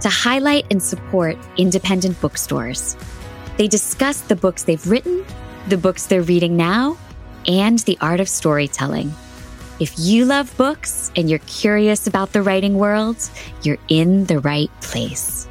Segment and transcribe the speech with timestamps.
[0.00, 2.96] to highlight and support independent bookstores.
[3.56, 5.24] They discuss the books they've written,
[5.68, 6.98] the books they're reading now,
[7.46, 9.12] and the art of storytelling.
[9.78, 13.16] If you love books and you're curious about the writing world,
[13.62, 15.46] you're in the right place.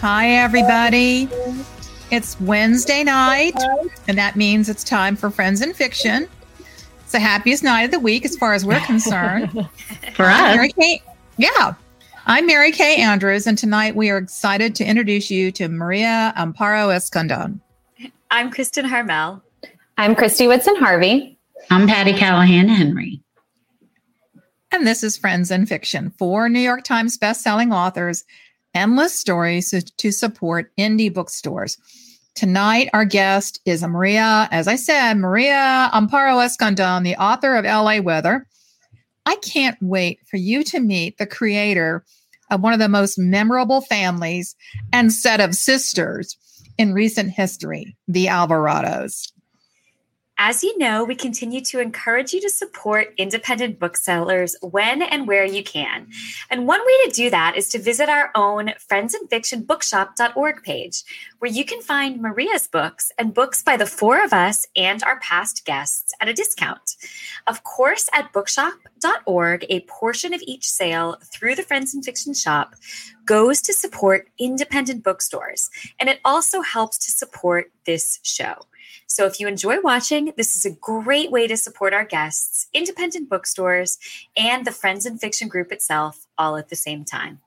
[0.00, 1.28] Hi, everybody.
[2.10, 3.54] It's Wednesday night,
[4.08, 6.26] and that means it's time for Friends and Fiction.
[7.10, 9.50] It's the happiest night of the week as far as we're concerned.
[10.14, 10.54] for us.
[10.54, 11.02] Mary Kay,
[11.38, 11.74] yeah.
[12.26, 16.94] I'm Mary Kay Andrews, and tonight we are excited to introduce you to Maria Amparo
[16.94, 17.58] Escandon.
[18.30, 19.42] I'm Kristen Harmel.
[19.98, 21.36] I'm Kristy Woodson Harvey.
[21.68, 23.20] I'm Patty Callahan Henry.
[24.70, 28.22] And this is Friends and Fiction, four New York Times bestselling authors,
[28.72, 31.76] endless stories to support indie bookstores.
[32.34, 38.00] Tonight, our guest is Maria, as I said, Maria Amparo Escandon, the author of LA
[38.00, 38.46] Weather.
[39.26, 42.04] I can't wait for you to meet the creator
[42.50, 44.54] of one of the most memorable families
[44.92, 46.36] and set of sisters
[46.78, 49.32] in recent history, the Alvarados.
[50.42, 55.44] As you know, we continue to encourage you to support independent booksellers when and where
[55.44, 56.08] you can.
[56.48, 60.62] And one way to do that is to visit our own Friends and Fiction Bookshop.org
[60.62, 61.02] page,
[61.40, 65.20] where you can find Maria's books and books by the four of us and our
[65.20, 66.96] past guests at a discount.
[67.46, 72.76] Of course, at bookshop.org, a portion of each sale through the Friends and Fiction shop
[73.26, 75.68] goes to support independent bookstores,
[76.00, 78.54] and it also helps to support this show.
[79.06, 83.28] So if you enjoy watching, this is a great way to support our guests, independent
[83.28, 83.98] bookstores,
[84.36, 87.40] and the Friends and Fiction group itself all at the same time.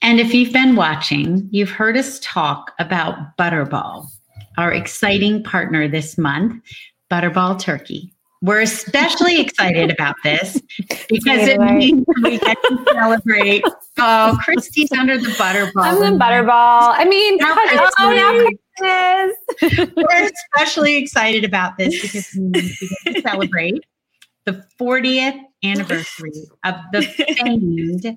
[0.00, 4.06] And if you've been watching, you've heard us talk about Butterball,
[4.56, 6.62] our exciting partner this month,
[7.10, 8.12] Butterball Turkey.
[8.40, 10.60] We're especially excited about this
[11.08, 13.64] because it means we get to celebrate.
[13.98, 15.72] Oh, Kristy's under the butterball.
[15.82, 16.94] I'm the butterball.
[16.96, 17.56] I mean, Now,
[17.98, 18.48] oh, now
[19.96, 23.84] We're especially excited about this because we get to celebrate
[24.44, 26.32] the 40th anniversary
[26.64, 28.16] of the famed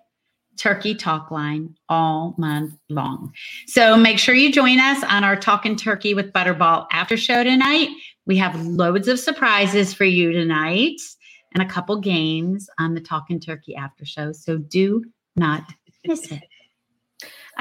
[0.58, 3.34] Turkey Talk Line all month long.
[3.68, 7.90] So make sure you join us on our Talking Turkey with Butterball after show tonight.
[8.26, 11.02] We have loads of surprises for you tonight
[11.54, 14.32] and a couple games on the Talking Turkey after show.
[14.34, 15.04] So do
[15.36, 15.64] not
[16.06, 16.44] miss it.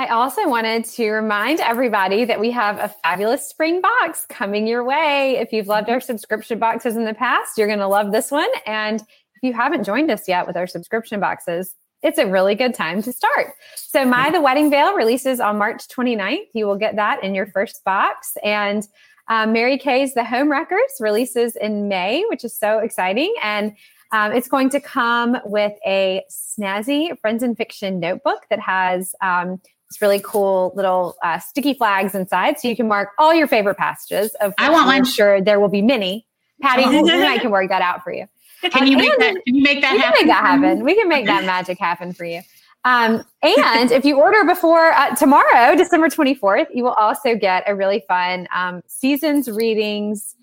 [0.01, 4.83] I also wanted to remind everybody that we have a fabulous spring box coming your
[4.83, 5.37] way.
[5.37, 8.49] If you've loved our subscription boxes in the past, you're going to love this one.
[8.65, 12.73] And if you haven't joined us yet with our subscription boxes, it's a really good
[12.73, 13.53] time to start.
[13.77, 16.47] So, My the Wedding Veil releases on March 29th.
[16.55, 18.39] You will get that in your first box.
[18.43, 18.89] And
[19.29, 23.35] um, Mary Kay's The Home Wreckers releases in May, which is so exciting.
[23.43, 23.77] And
[24.13, 29.61] um, it's going to come with a snazzy Friends and Fiction notebook that has um,
[29.91, 32.59] this really cool little uh, sticky flags inside.
[32.61, 34.35] So you can mark all your favorite passages.
[34.41, 35.05] Of I want one.
[35.05, 36.27] sure there will be many.
[36.63, 36.91] Patty, Oh.
[36.91, 38.27] you I can work that out for you.
[38.71, 39.35] Can you Um, make that?
[39.47, 40.19] Can you make that we can happen?
[40.21, 40.85] make that happen.
[40.85, 42.43] We can make that magic happen for you.
[42.85, 47.75] Um, and if you order before uh, tomorrow, December 24th, you will also get a
[47.75, 50.35] really fun um, seasons readings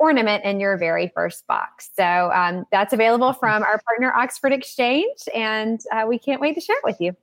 [0.00, 1.90] ornament in your very first box.
[1.94, 6.60] So um, that's available from our partner Oxford Exchange, and uh, we can't wait to
[6.62, 7.14] share it with you.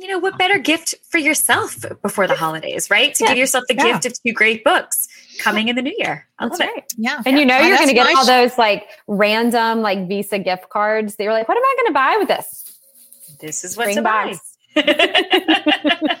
[0.00, 3.14] You know, what better gift for yourself before the holidays, right?
[3.16, 3.30] To Yeah.
[3.30, 3.82] give yourself the Yeah.
[3.92, 5.06] gift of two great books
[5.40, 6.26] coming in the new year.
[6.38, 6.72] I That's love it.
[6.72, 6.84] right.
[6.96, 7.22] Yeah.
[7.26, 10.38] And you know Oh, you're going to get my all those like random like Visa
[10.38, 11.16] gift cards.
[11.16, 12.64] They were like, "What am I going to buy with this?"
[13.40, 14.34] This is what Spring to buy.
[14.76, 16.20] box.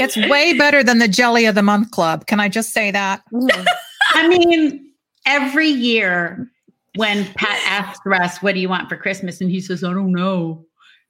[0.00, 2.26] It's way better than the Jelly of the Month Club.
[2.26, 3.22] Can I just say that?
[3.32, 3.66] Mhm.
[4.14, 4.90] I mean,
[5.24, 6.50] every year
[6.96, 9.40] when Pat asks Russ, What do you want for Christmas?
[9.40, 10.64] And he says, I don't know.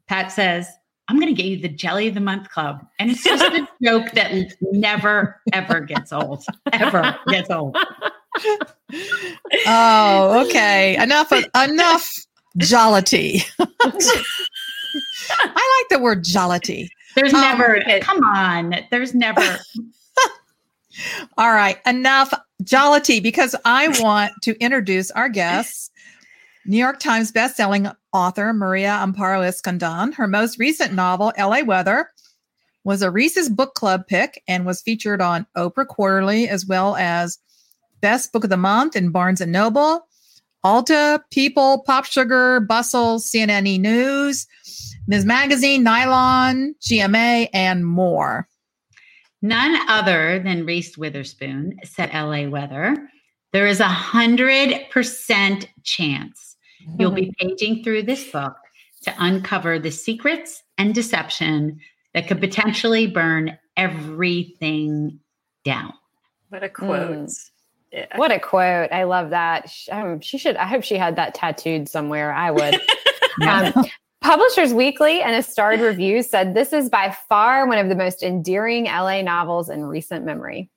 [0.06, 0.69] Pat says,
[1.08, 2.87] I'm going to get you the Jelly of the Month Club.
[2.99, 4.32] And it's just a joke that
[4.72, 6.44] never, ever gets old.
[6.72, 7.76] Ever gets old.
[9.66, 10.96] Oh, okay.
[11.02, 12.12] Enough of, enough
[12.58, 13.43] jollity.
[13.58, 13.66] I
[15.81, 16.90] like the word jollity.
[17.14, 18.00] There's Um, never, okay.
[18.00, 18.75] come on.
[18.90, 19.40] There's never,
[21.38, 22.32] All right, enough
[22.64, 25.88] jollity because I want to introduce our guests.
[26.68, 30.12] New York Times bestselling author Maria Amparo Escandon.
[30.12, 32.10] Her most recent novel, LA Weather,
[32.84, 37.38] was a Reese's Book Club pick and was featured on Oprah Quarterly as well as
[38.02, 40.06] Best Book of the Month in Barnes Noble,
[40.62, 44.46] Alta, People, Pop Sugar, Bustle, CNN News,
[45.06, 45.24] Ms.
[45.24, 48.46] Magazine, Nylon, GMA, and more.
[49.40, 52.94] None other than Reese Witherspoon said LA weather.
[53.54, 56.47] There is a hundred percent chance
[56.99, 58.56] you'll be paging through this book
[59.02, 61.81] to uncover the secrets and deception
[62.14, 65.20] that could potentially burn everything
[65.64, 65.93] down.
[66.49, 67.11] What a quote.
[67.11, 67.50] Mm.
[67.93, 68.17] Yeah.
[68.17, 68.93] What a quote.
[68.93, 69.70] I love that.
[69.70, 72.32] She, um, she, should, I hope she had that tattooed somewhere.
[72.32, 72.81] I would.
[73.46, 73.73] um,
[74.20, 78.23] Publishers Weekly and a starred review said this is by far one of the most
[78.23, 80.70] endearing LA novels in recent memory.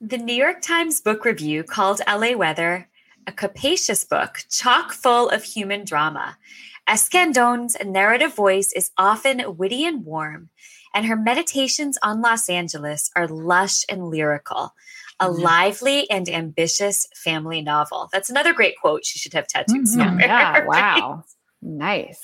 [0.00, 2.88] The New York Times book review called LA Weather
[3.26, 6.36] a capacious book chock full of human drama.
[6.88, 10.50] Escandon's narrative voice is often witty and warm,
[10.94, 14.74] and her meditations on Los Angeles are lush and lyrical.
[15.20, 15.42] A mm-hmm.
[15.42, 18.08] lively and ambitious family novel.
[18.12, 19.06] That's another great quote.
[19.06, 19.86] She should have tattooed mm-hmm.
[19.86, 20.26] somewhere.
[20.26, 21.24] Yeah, wow.
[21.62, 22.20] Nice.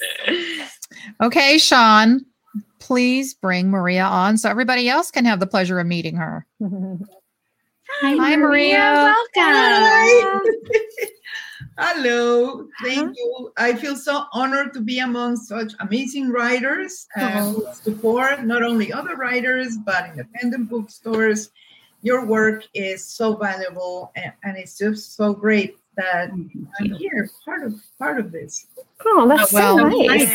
[1.23, 2.26] Okay, Sean,
[2.81, 6.47] please bring Maria on so everybody else can have the pleasure of meeting her.
[8.01, 9.15] Hi, Hi Maria.
[9.37, 10.35] Maria.
[10.35, 10.53] Welcome.
[11.79, 12.69] Hello.
[12.85, 13.53] Thank you.
[13.57, 18.93] I feel so honored to be among such amazing writers and uh, support not only
[18.93, 21.51] other writers but independent bookstores.
[22.03, 27.63] Your work is so valuable and, and it's just so great that I'm here, part
[27.65, 28.67] of part of this.
[29.05, 30.35] Oh, that's oh, well, so nice.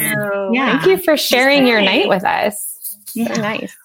[0.51, 0.79] Yeah.
[0.79, 2.97] Thank you for sharing your night with us.
[3.13, 3.33] Yeah.
[3.33, 3.75] So nice.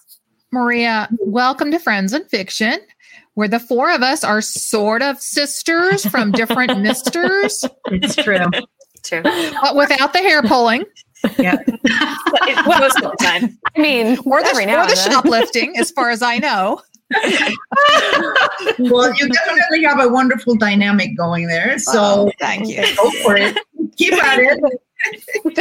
[0.51, 2.79] Maria, welcome to Friends and Fiction,
[3.35, 7.65] where the four of us are sort of sisters from different misters.
[7.87, 8.45] It's true.
[9.03, 9.23] True.
[9.23, 10.85] But without the hair pulling.
[11.37, 11.57] Yeah.
[12.65, 13.57] most of the time.
[13.75, 16.81] I mean, or the, or the shoplifting, as far as I know
[18.79, 21.77] well, you definitely have a wonderful dynamic going there.
[21.79, 22.83] So oh, thank you.
[22.95, 23.57] Go for it.
[23.97, 24.59] Keep at it.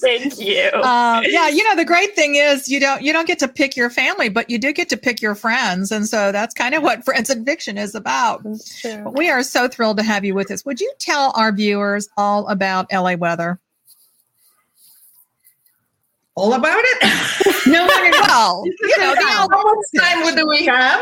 [0.00, 0.70] Thank you.
[0.82, 3.76] Um, yeah, you know the great thing is you don't you don't get to pick
[3.76, 6.82] your family, but you do get to pick your friends, and so that's kind of
[6.82, 8.44] what Friends and Fiction is about.
[9.12, 10.64] We are so thrilled to have you with us.
[10.64, 13.58] Would you tell our viewers all about LA weather?
[16.36, 17.66] all about it?
[17.66, 21.00] no one well, you know, how much time do we have?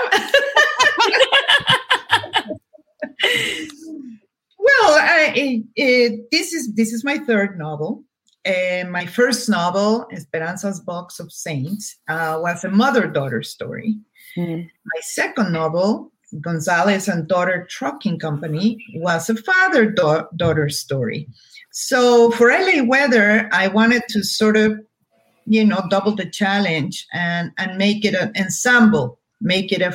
[4.63, 8.05] well, I, it, it, this is this is my third novel.
[8.47, 13.97] Uh, my first novel, Esperanza's Box of Saints, uh, was a mother-daughter story.
[14.37, 14.65] Mm.
[14.65, 21.29] My second novel, Gonzalez and Daughter Trucking Company, was a father-daughter story.
[21.71, 24.81] So for LA Weather, I wanted to sort of
[25.47, 29.93] you know double the challenge and and make it an ensemble make it a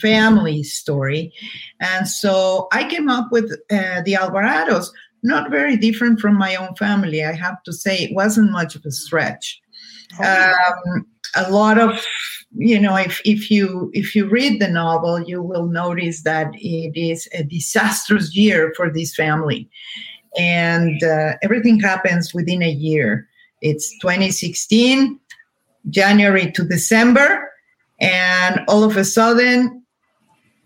[0.00, 1.32] family story.
[1.80, 4.86] And so i came up with uh, the alvarados
[5.22, 8.84] not very different from my own family i have to say it wasn't much of
[8.84, 9.60] a stretch.
[10.18, 11.06] Um,
[11.36, 12.04] a lot of
[12.56, 16.98] you know if, if you if you read the novel you will notice that it
[16.98, 19.68] is a disastrous year for this family.
[20.38, 23.28] And uh, everything happens within a year.
[23.62, 25.18] It's 2016,
[25.90, 27.50] January to December,
[28.00, 29.79] and all of a sudden,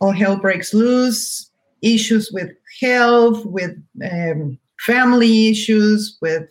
[0.00, 1.50] all hell breaks loose.
[1.82, 3.76] Issues with health, with
[4.10, 6.48] um, family issues, with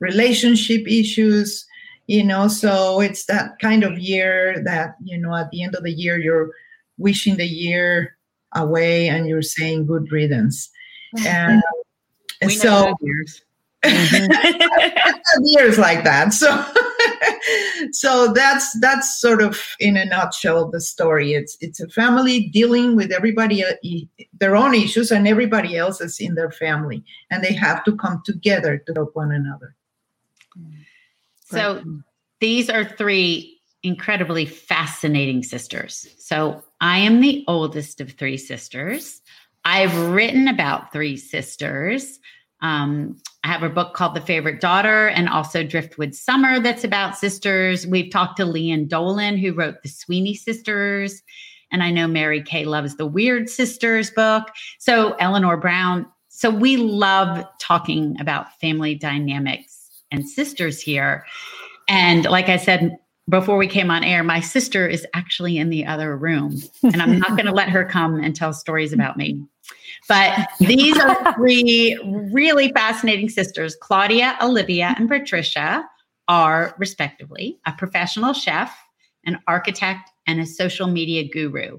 [0.00, 1.66] relationship issues,
[2.06, 2.48] you know.
[2.48, 6.18] So it's that kind of year that, you know, at the end of the year,
[6.18, 6.50] you're
[6.98, 8.16] wishing the year
[8.54, 10.68] away and you're saying good riddance.
[11.24, 11.62] And,
[12.42, 12.94] and so,
[13.84, 15.44] mm-hmm.
[15.44, 16.66] years like that so
[17.92, 21.34] so that's that's sort of in a nutshell the story.
[21.34, 23.72] It's it's a family dealing with everybody uh,
[24.38, 28.78] their own issues and everybody else's in their family and they have to come together
[28.78, 29.74] to help one another.
[31.44, 31.82] So
[32.40, 36.06] these are three incredibly fascinating sisters.
[36.18, 39.20] So i am the oldest of three sisters.
[39.64, 42.18] I've written about three sisters.
[42.62, 47.16] Um, I have a book called The Favorite Daughter and also Driftwood Summer that's about
[47.16, 47.86] sisters.
[47.86, 51.22] We've talked to Lian Dolan, who wrote the Sweeney Sisters.
[51.72, 54.48] And I know Mary Kay loves the Weird Sisters book.
[54.78, 56.06] So Eleanor Brown.
[56.28, 61.24] So we love talking about family dynamics and sisters here.
[61.88, 65.86] And like I said before we came on air, my sister is actually in the
[65.86, 66.56] other room.
[66.82, 69.42] And I'm not going to let her come and tell stories about me.
[70.10, 71.96] But these are three
[72.32, 73.76] really fascinating sisters.
[73.80, 75.88] Claudia, Olivia, and Patricia
[76.26, 78.76] are, respectively, a professional chef,
[79.24, 81.78] an architect, and a social media guru.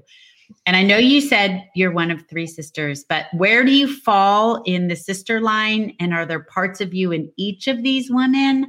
[0.64, 4.62] And I know you said you're one of three sisters, but where do you fall
[4.64, 5.94] in the sister line?
[6.00, 8.66] And are there parts of you in each of these women?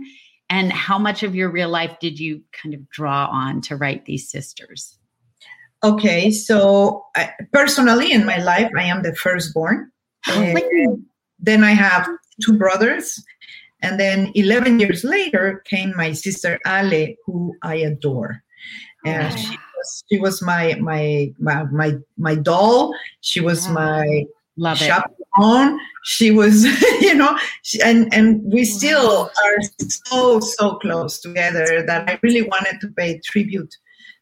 [0.50, 4.06] And how much of your real life did you kind of draw on to write
[4.06, 5.00] these sisters?
[5.84, 9.92] Okay, so I, personally in my life, I am the firstborn.
[10.28, 10.56] Uh,
[11.40, 12.08] then I have
[12.42, 13.22] two brothers.
[13.82, 18.42] And then 11 years later came my sister Ale, who I adore.
[19.06, 22.96] And she was, she was my, my, my, my, my doll.
[23.20, 24.26] She was my
[24.56, 24.88] Love it.
[26.04, 26.64] She was,
[27.02, 29.58] you know, she, and, and we still are
[30.06, 33.76] so, so close together that I really wanted to pay tribute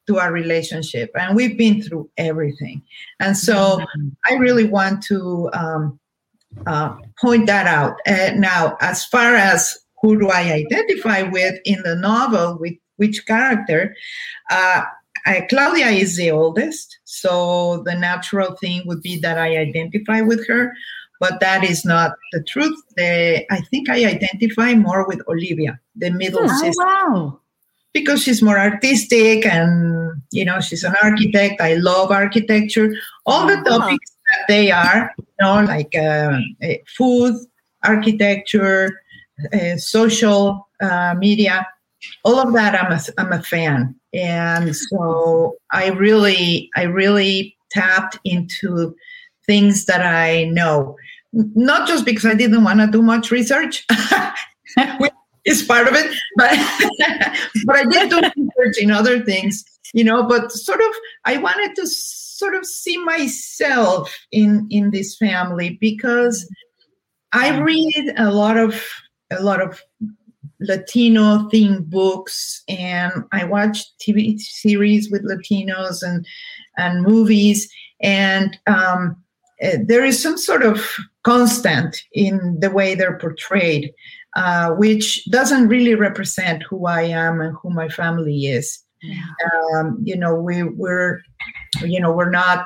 [0.08, 2.82] to our relationship and we've been through everything.
[3.20, 3.80] And so
[4.30, 6.00] i really want to um,
[6.68, 7.96] uh, point that out.
[8.08, 13.26] Uh, now as far as who do i identify with in the novel with which
[13.26, 13.96] character
[14.50, 14.82] uh,
[15.26, 20.48] I, claudia is the oldest so the natural thing would be that i identify with
[20.48, 20.74] her
[21.20, 22.76] but that is not the truth.
[22.98, 26.84] The, i think i identify more with olivia the middle Oh, sister.
[26.84, 27.41] wow.
[27.94, 31.62] Because she's more artistic and you know she's an architect.
[31.62, 32.94] I love architecture.
[33.26, 36.40] All the topics that they are you know like uh,
[36.98, 37.36] food
[37.84, 39.02] architecture
[39.54, 41.66] uh, social uh, media
[42.24, 43.96] all of that I'm a, I'm a fan.
[44.14, 48.96] And so i really i really tapped into
[49.46, 50.96] things that i know.
[51.34, 53.86] Not just because i didn't want to do much research.
[55.00, 55.11] Which
[55.46, 56.52] is part of it but
[57.66, 60.94] but i did do research in other things you know but sort of
[61.26, 66.48] i wanted to sort of see myself in in this family because
[67.34, 68.84] i read a lot of
[69.32, 69.82] a lot of
[70.60, 76.26] latino themed books and i watch tv series with latinos and
[76.78, 77.72] and movies
[78.02, 79.16] and um,
[79.64, 80.84] uh, there is some sort of
[81.24, 83.94] constant in the way they're portrayed
[84.36, 88.80] uh, which doesn't really represent who I am and who my family is.
[89.74, 91.22] Um, you know, we we're
[91.84, 92.66] you know we're not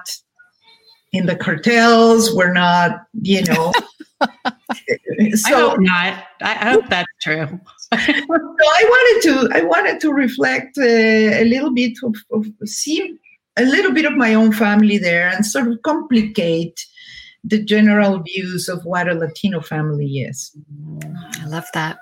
[1.13, 2.33] in the cartels.
[2.35, 3.71] We're not you know.
[4.21, 6.23] I hope not.
[6.41, 7.47] I I hope that's true.
[7.93, 13.17] so I wanted to I wanted to reflect uh, a little bit of, of see
[13.57, 16.85] a little bit of my own family there and sort of complicate
[17.47, 20.55] the general views of what a Latino family is.
[21.41, 21.97] I love that.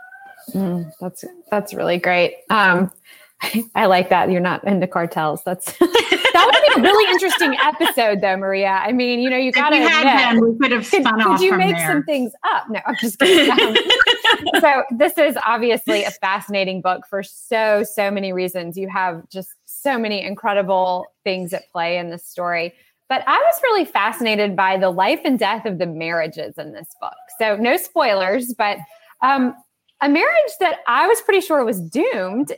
[0.51, 2.35] Mm, that's that's really great.
[2.49, 2.91] Um,
[3.75, 5.43] I like that you're not into cartels.
[5.43, 8.67] That's that would be a really interesting episode, though, Maria.
[8.67, 11.01] I mean, you know, you got to if we had been, we could have could,
[11.03, 11.87] spun could off you from make there.
[11.91, 12.69] some things up?
[12.69, 13.51] No, I'm just kidding.
[13.51, 13.75] Um,
[14.61, 18.77] so this is obviously a fascinating book for so so many reasons.
[18.77, 22.73] You have just so many incredible things at play in this story.
[23.09, 26.87] But I was really fascinated by the life and death of the marriages in this
[26.99, 27.13] book.
[27.39, 28.77] So no spoilers, but
[29.21, 29.53] um,
[30.01, 32.53] a marriage that I was pretty sure was doomed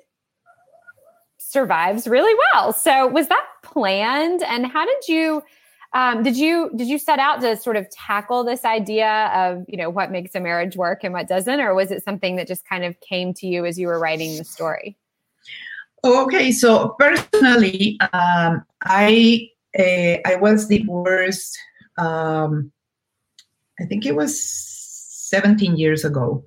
[1.37, 2.73] survives really well.
[2.73, 4.43] So was that planned?
[4.43, 5.41] And how did you
[5.93, 9.77] um, did you did you set out to sort of tackle this idea of you
[9.77, 12.67] know what makes a marriage work and what doesn't, or was it something that just
[12.67, 14.97] kind of came to you as you were writing the story?
[16.03, 21.57] Okay, so personally, um, I uh, I was divorced.
[21.97, 22.71] Um,
[23.79, 24.39] I think it was
[25.29, 26.43] 17 years ago,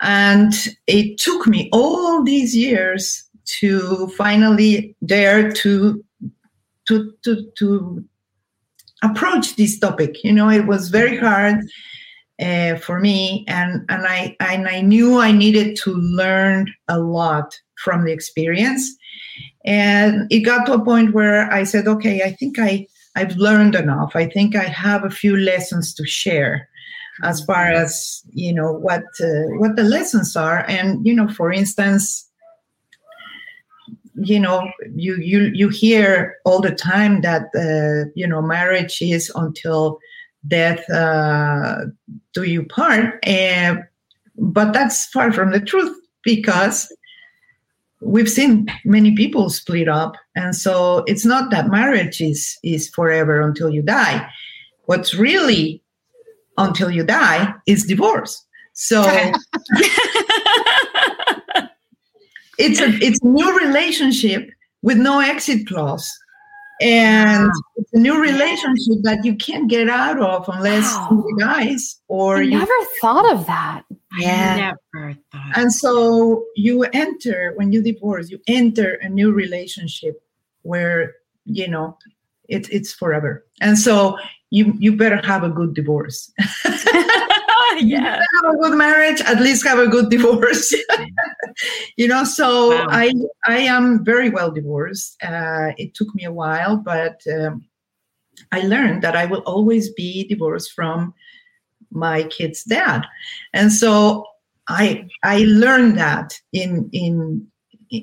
[0.00, 0.52] and
[0.86, 3.24] it took me all these years
[3.58, 6.04] to finally dare to
[6.86, 8.04] to to to
[9.02, 10.22] approach this topic.
[10.22, 11.64] You know, it was very hard
[12.40, 17.58] uh, for me, and and I and I knew I needed to learn a lot
[17.82, 18.96] from the experience.
[19.64, 22.86] And it got to a point where I said, okay, I think I,
[23.16, 24.12] I've learned enough.
[24.14, 26.68] I think I have a few lessons to share
[27.22, 30.64] as far as, you know, what, uh, what the lessons are.
[30.68, 32.26] And, you know, for instance,
[34.14, 39.30] you know, you, you, you hear all the time that, uh, you know, marriage is
[39.34, 39.98] until
[40.48, 41.84] death uh,
[42.32, 43.18] do you part.
[43.24, 43.84] And,
[44.38, 46.90] but that's far from the truth because
[48.00, 50.14] we've seen many people split up.
[50.34, 54.28] And so it's not that marriage is is forever until you die.
[54.86, 55.82] What's really
[56.58, 58.44] until you die is divorce.
[58.72, 59.02] So
[62.58, 64.48] it's a it's a new relationship
[64.82, 66.10] with no exit clause.
[66.82, 71.24] And it's a new relationship that you can't get out of unless Wow.
[71.28, 73.82] you guys or I you never thought of that.
[74.18, 74.72] Yeah.
[74.94, 75.56] I never thought.
[75.56, 80.20] and so you enter when you divorce you enter a new relationship
[80.62, 81.14] where
[81.44, 81.96] you know
[82.48, 84.18] it's it's forever and so
[84.50, 86.32] you you better have a good divorce
[87.78, 88.16] yeah.
[88.42, 90.74] have a good marriage at least have a good divorce
[91.96, 92.86] you know so Wow.
[92.90, 93.12] i
[93.46, 97.64] i am very well divorced uh, it took me a while but um,
[98.52, 101.14] i learned that i will always be divorced from
[101.90, 103.04] my kid's dad.
[103.52, 104.26] And so
[104.68, 107.44] i i learned that in in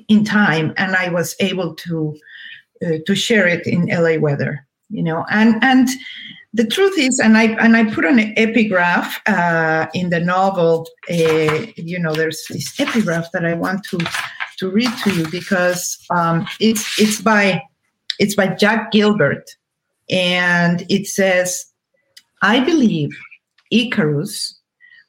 [0.08, 2.14] in time and i was able to
[2.84, 5.24] uh, to share it in la weather you know.
[5.30, 5.88] And and
[6.54, 11.66] the truth is and i and i put an epigraph uh, in the novel uh,
[11.76, 13.98] you know there's this epigraph that i want to
[14.58, 17.62] to read to you because um, it's it's by
[18.18, 19.44] it's by jack gilbert.
[20.10, 21.66] And it says
[22.42, 23.10] i believe
[23.70, 24.58] icarus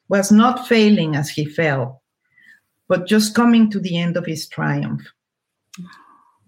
[0.08, 2.02] was not failing as he fell
[2.88, 5.02] but just coming to the end of his triumph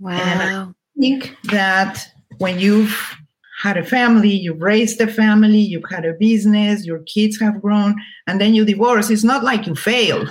[0.00, 0.75] Wow.
[0.97, 3.16] I think that when you've
[3.62, 7.95] had a family, you've raised a family, you've had a business, your kids have grown,
[8.26, 10.28] and then you divorce, it's not like you failed.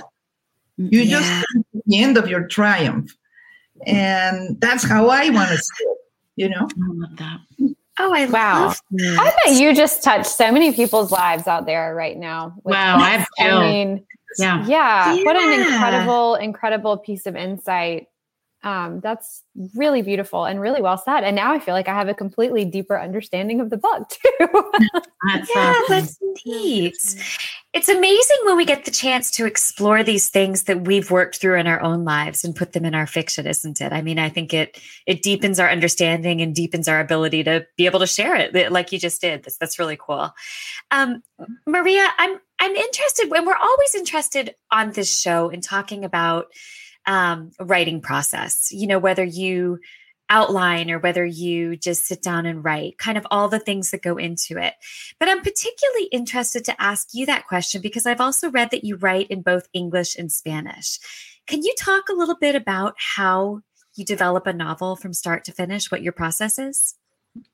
[0.78, 1.42] Mm, you just Yeah.
[1.54, 3.16] come to the end of your triumph.
[3.86, 5.98] And that's how I want to see it,
[6.36, 6.68] you know?
[6.68, 7.40] I love that.
[7.98, 8.66] Oh, I Wow.
[8.66, 8.98] love mm.
[8.98, 9.20] that.
[9.20, 12.54] I bet you just touched so many people's lives out there right now.
[12.64, 13.46] Wow, I have this.
[13.52, 14.04] I mean,
[14.38, 14.66] Yeah.
[14.66, 18.06] yeah, what an incredible, incredible piece of insight.
[18.64, 19.42] Um, that's
[19.74, 21.24] really beautiful and really well said.
[21.24, 24.72] And now I feel like I have a completely deeper understanding of the book too.
[25.28, 25.84] That's Yeah, awesome.
[25.88, 26.94] that's neat.
[27.72, 31.58] It's amazing when we get the chance to explore these things that we've worked through
[31.58, 33.92] in our own lives and put them in our fiction, isn't it?
[33.92, 37.86] I mean, I think it it deepens our understanding and deepens our ability to be
[37.86, 39.42] able to share it, like you just did.
[39.42, 40.32] That's, that's really cool.
[40.90, 41.22] Um,
[41.66, 46.46] Maria, I'm I'm interested, and we're always interested on this show in talking about
[47.06, 48.70] um, writing process.
[48.72, 49.78] You know, whether you
[50.32, 54.02] outline or whether you just sit down and write, kind of all the things that
[54.02, 54.74] go into it.
[55.20, 58.96] But I'm particularly interested to ask you that question because I've also read that you
[58.96, 60.98] write in both English and Spanish.
[61.46, 63.60] Can you talk a little bit about how
[63.94, 66.94] you develop a novel from start to finish, what your process is?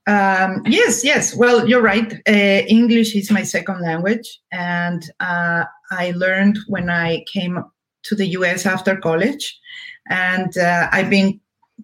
[0.06, 1.34] Um, yes, yes.
[1.34, 2.12] Well, you're right.
[2.28, 7.62] Uh, English is my second language, and uh, I learned when I came
[8.08, 8.66] to the U.S.
[8.66, 9.58] after college,
[10.08, 11.40] and uh, I've been.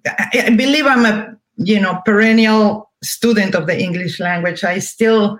[0.06, 4.64] I believe I'm a you know perennial student of the English language.
[4.64, 5.38] I still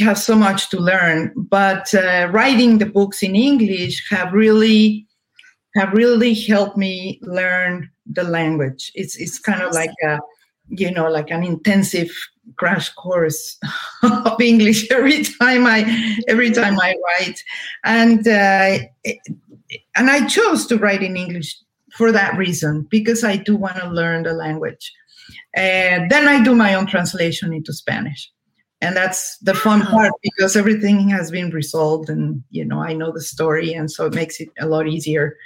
[0.00, 5.06] have so much to learn, but uh, writing the books in English have really
[5.74, 8.92] have really helped me learn the language.
[8.94, 10.18] It's it's kind of like a
[10.68, 12.10] you know like an intensive
[12.56, 13.58] crash course
[14.02, 15.80] of english every time i
[16.28, 17.42] every time i write
[17.84, 18.78] and uh,
[19.96, 21.56] and i chose to write in english
[21.96, 24.92] for that reason because i do want to learn the language
[25.54, 28.30] and then i do my own translation into spanish
[28.80, 29.90] and that's the fun Wow.
[29.90, 34.06] part because everything has been resolved and you know i know the story and so
[34.06, 35.36] it makes it a lot easier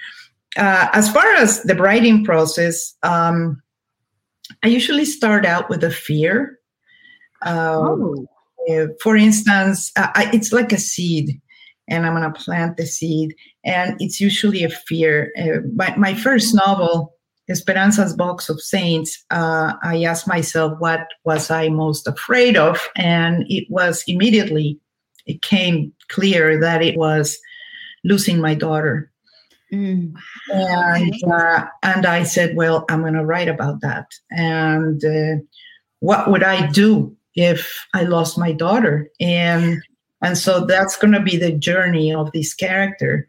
[0.57, 3.63] uh, as far as the writing process um,
[4.65, 6.59] I usually start out with a fear.
[7.43, 8.27] Um,
[8.69, 11.41] uh, for instance, uh, I, it's like a seed,
[11.91, 15.33] and I'm going to plant the seed, and it's usually a fear.
[15.39, 17.15] Uh, my, my first novel,
[17.49, 23.45] Esperanza's Box of Saints, uh, I asked myself what was I most afraid of, and
[23.49, 24.79] it was immediately
[25.27, 27.39] it came clear that it was
[28.05, 29.11] losing my daughter
[29.73, 30.15] Mm.
[30.53, 34.07] and uh, and I said, well, I'm going to write about that.
[34.31, 35.43] And uh,
[36.01, 39.09] what would I do if I lost my daughter?
[39.21, 39.81] And
[40.23, 43.27] and so that's going to be the journey of this character.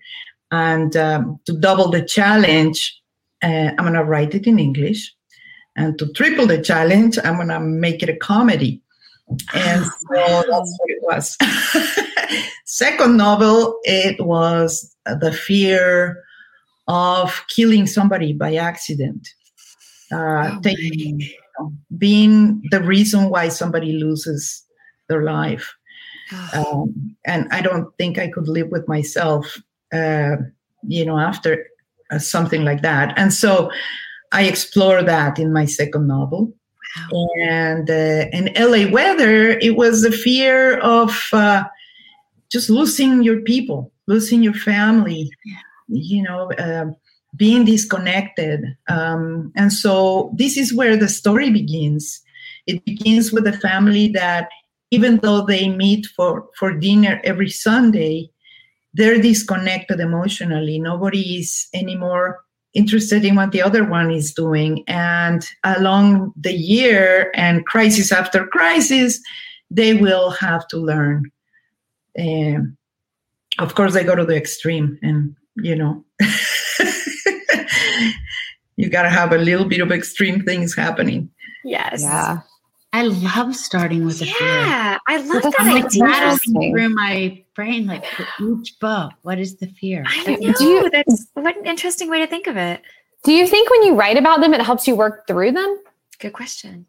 [0.52, 3.00] And um, to double the challenge,
[3.44, 5.14] uh, I'm going to write it in English.
[5.78, 8.82] And to triple the challenge, I'm going to make it a comedy.
[9.54, 11.38] And so that's what it was.
[12.66, 16.22] Second novel, it was the fear
[16.88, 19.28] of killing somebody by accident,
[20.12, 21.20] uh, Oh, taking,
[21.60, 21.68] my.
[21.98, 24.64] being the reason why somebody loses
[25.08, 25.74] their life.
[26.54, 29.58] Um, and I don't think I could live with myself,
[29.94, 30.38] uh,
[30.88, 31.68] you know, after
[32.12, 33.14] uh, something like that.
[33.18, 33.72] And so
[34.32, 36.54] I explore that in my second novel.
[37.10, 41.64] And uh, in LA weather, it was the fear of uh,
[42.52, 45.32] just losing your people, losing your family,
[45.88, 46.88] you know, uh,
[47.36, 48.76] being disconnected.
[48.90, 52.22] Um, and so this is where the story begins.
[52.68, 54.50] it begins with a family that
[54.92, 58.30] even though they meet for for dinner every sunday
[58.94, 62.40] they're disconnected emotionally nobody is anymore
[62.74, 68.46] interested in what the other one is doing and along the year and crisis after
[68.48, 69.20] crisis
[69.70, 71.30] they will have to learn
[72.20, 72.78] um,
[73.60, 76.04] of course they go to the extreme and you know
[78.78, 81.30] you got to have a little bit of extreme things happening
[81.64, 82.02] Yes.
[82.02, 82.40] Yeah.
[82.94, 84.48] I love starting with a fear.
[84.48, 86.04] Yeah, I love That's that I'm like idea.
[86.04, 90.04] rattling through my brain, like for each book, what is the fear?
[90.08, 90.54] I Do know.
[90.60, 92.82] you- That's what an interesting way to think of it.
[93.24, 95.80] Do you think when you write about them, it helps you work through them?
[96.20, 96.86] Good question.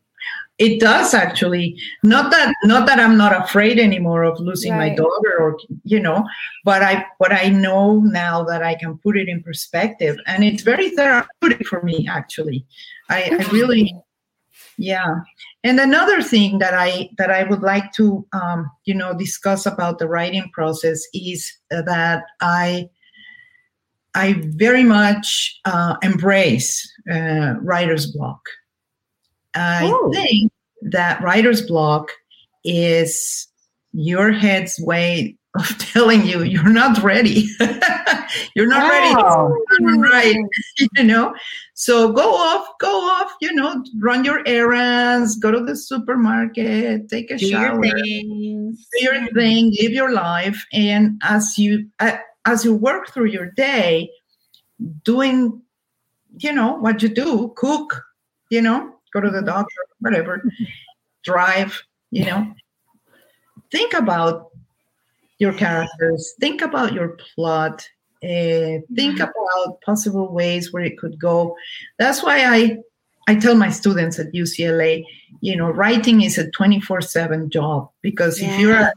[0.58, 5.32] it does actually not that not that i'm not afraid anymore of losing my daughter
[5.44, 5.58] or
[5.92, 6.18] you know
[6.64, 10.62] but i but i know now that i can put it in perspective and it's
[10.62, 12.58] very therapeutic for me actually
[13.08, 13.84] i, I really
[14.78, 15.16] yeah
[15.64, 19.98] and another thing that i that i would like to um, you know discuss about
[19.98, 22.88] the writing process is uh, that i
[24.14, 28.40] i very much uh, embrace uh, writer's block
[29.54, 30.10] i Oh.
[30.12, 30.50] think
[30.82, 32.10] that writer's block
[32.64, 33.46] is
[33.92, 37.48] your head's way of telling you you're not ready.
[38.54, 39.14] You're not ready.
[39.14, 39.54] Wow.
[39.98, 40.36] right.
[40.96, 41.34] You know?
[41.74, 47.30] So go off go off you know run your errands go to the supermarket take
[47.30, 47.84] a Do shower.
[47.84, 48.86] your things.
[48.96, 53.50] do your thing live your life and as you uh, as you work through your
[53.50, 54.08] day
[55.04, 55.60] doing
[56.38, 58.02] you know what you do cook
[58.50, 60.42] you know go to the doctor whatever
[61.24, 62.46] drive you know.
[63.72, 64.51] Think about
[65.42, 67.76] your characters think about your plot
[68.24, 71.56] uh, think about possible ways where it could go.
[71.98, 72.76] That's why i
[73.28, 75.04] i tell my students at ucla
[75.40, 78.90] you know writing is a 24-7 job because if you're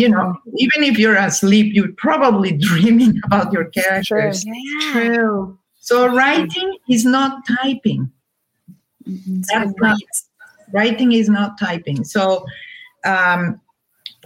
[0.00, 4.44] you know even if you're asleep you're probably dreaming about your characters.
[4.46, 4.92] Yeah.
[4.92, 5.58] True.
[5.80, 8.10] so writing is not typing.
[9.06, 9.44] Mhm.
[9.50, 9.98] that's not,
[10.72, 12.04] writing is not typing.
[12.04, 12.44] So
[13.04, 13.60] um,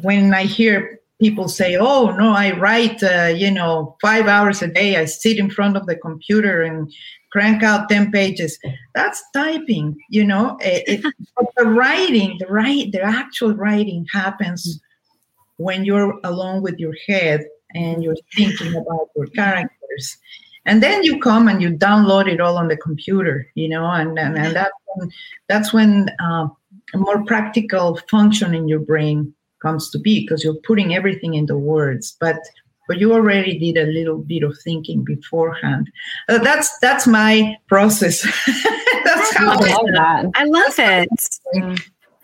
[0.00, 4.68] when i hear people say oh no i write uh, you know five hours a
[4.80, 4.90] day.
[4.96, 6.92] I sit in front of the computer and
[7.34, 8.58] crank out 10 pages.
[8.94, 10.44] That's typing you know?
[10.60, 14.60] It, it- but the writing the right the actual writing happens
[15.66, 17.40] when you're alone with your head
[17.74, 20.04] and you're thinking about your characters.
[20.66, 23.86] And then you come and you download it all on the computer you know?
[24.00, 25.10] And and, and that's when,
[25.50, 25.92] that's when
[26.26, 26.46] uh,
[26.94, 31.56] a more practical function in your brain comes to be because you're putting everything into
[31.56, 32.36] words but
[32.88, 35.88] but you already did a little bit of thinking beforehand
[36.28, 38.22] Uh, that's that's my process
[39.04, 40.26] that's how I I, love that.
[40.34, 41.08] I love it.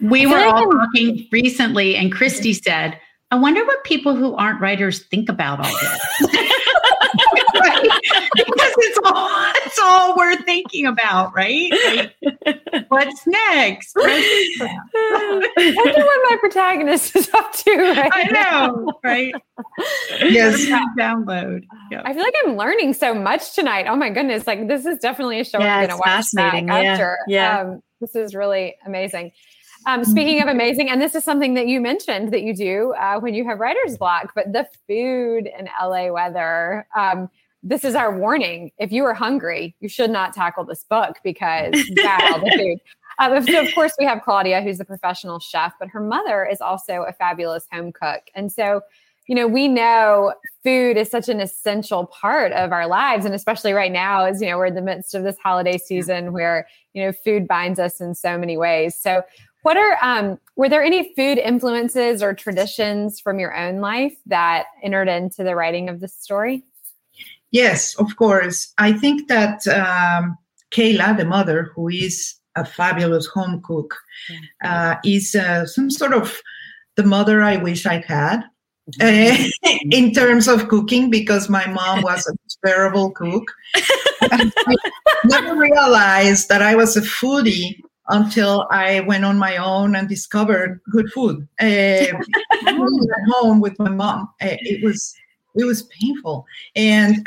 [0.01, 2.99] We were all I'm- talking recently, and Kristy said,
[3.31, 6.01] I wonder what people who aren't writers think about all this.
[8.47, 11.71] because it's all, it's all we're thinking about, right?
[11.73, 13.95] Like, what's next?
[13.95, 18.67] What's- I wonder what my protagonist is up to right I now.
[18.69, 19.35] know, right?
[20.21, 20.65] Yes.
[20.99, 21.65] Download.
[21.91, 22.03] Yeah.
[22.05, 23.87] I feel like I'm learning so much tonight.
[23.89, 24.47] Oh my goodness.
[24.47, 26.15] Like this is definitely a show Yeah, I'm gonna it's watch back
[26.53, 26.69] fascinating.
[26.69, 27.19] Yeah, after.
[27.29, 27.61] yeah.
[27.61, 29.33] Um, this is really amazing.
[29.87, 33.21] Um, speaking of amazing, and this is something that you mentioned that you do uh,
[33.21, 36.87] when you have writer's block, but the food in LA weather.
[36.97, 37.31] Um,
[37.63, 38.71] this is our warning.
[38.79, 42.79] If you are hungry, you should not tackle this book because wow, the food.
[43.19, 46.61] Um, so of course we have Claudia, who's a professional chef, but her mother is
[46.61, 48.83] also a fabulous home cook, and so
[49.29, 50.33] you know, we know
[50.65, 53.27] food is such an essential part of our lives.
[53.27, 56.33] And especially right now, as you know, we're in the midst of this holiday season
[56.33, 58.99] where, you know, food binds us in so many ways.
[58.99, 59.23] So
[59.63, 64.67] what are um were there any food influences or traditions from your own life that
[64.83, 66.65] entered into the writing of this story?
[67.51, 68.73] Yes, of course.
[68.79, 70.37] I think that um,
[70.71, 73.95] Keila, the mother, who is a fabulous home cook,
[74.65, 76.41] uh, is uh, some sort of
[76.97, 78.43] the mother I wish I'd had.
[79.03, 79.37] uh,
[79.91, 83.53] in terms of cooking, because my mom was a terrible cook.
[84.23, 84.51] I
[85.25, 90.81] never realized that I was a foodie until I went on my own and discovered
[90.91, 91.47] good food.
[91.61, 91.67] Uh,
[92.67, 95.15] at home with my mom, uh, it was
[95.59, 97.17] it was painful, and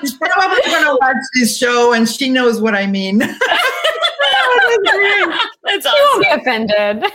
[0.00, 3.18] she's probably gonna watch this show, and she knows what I mean.
[5.64, 7.04] That's You won't be offended.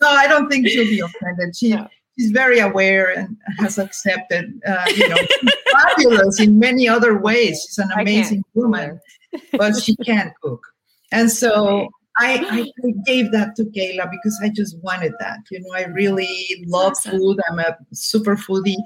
[0.00, 1.56] No, I don't think she'll be offended.
[1.56, 1.88] She No.
[2.18, 4.60] she's very aware and has accepted.
[4.66, 5.16] Uh, you know,
[5.72, 7.64] fabulous in many other ways.
[7.66, 9.00] She's an amazing woman.
[9.52, 10.60] but she can't cook.
[11.10, 15.40] And so I, I gave that to Keila because I just wanted that.
[15.50, 17.18] You know, I really love awesome.
[17.18, 17.40] food.
[17.50, 18.76] I'm a super foodie.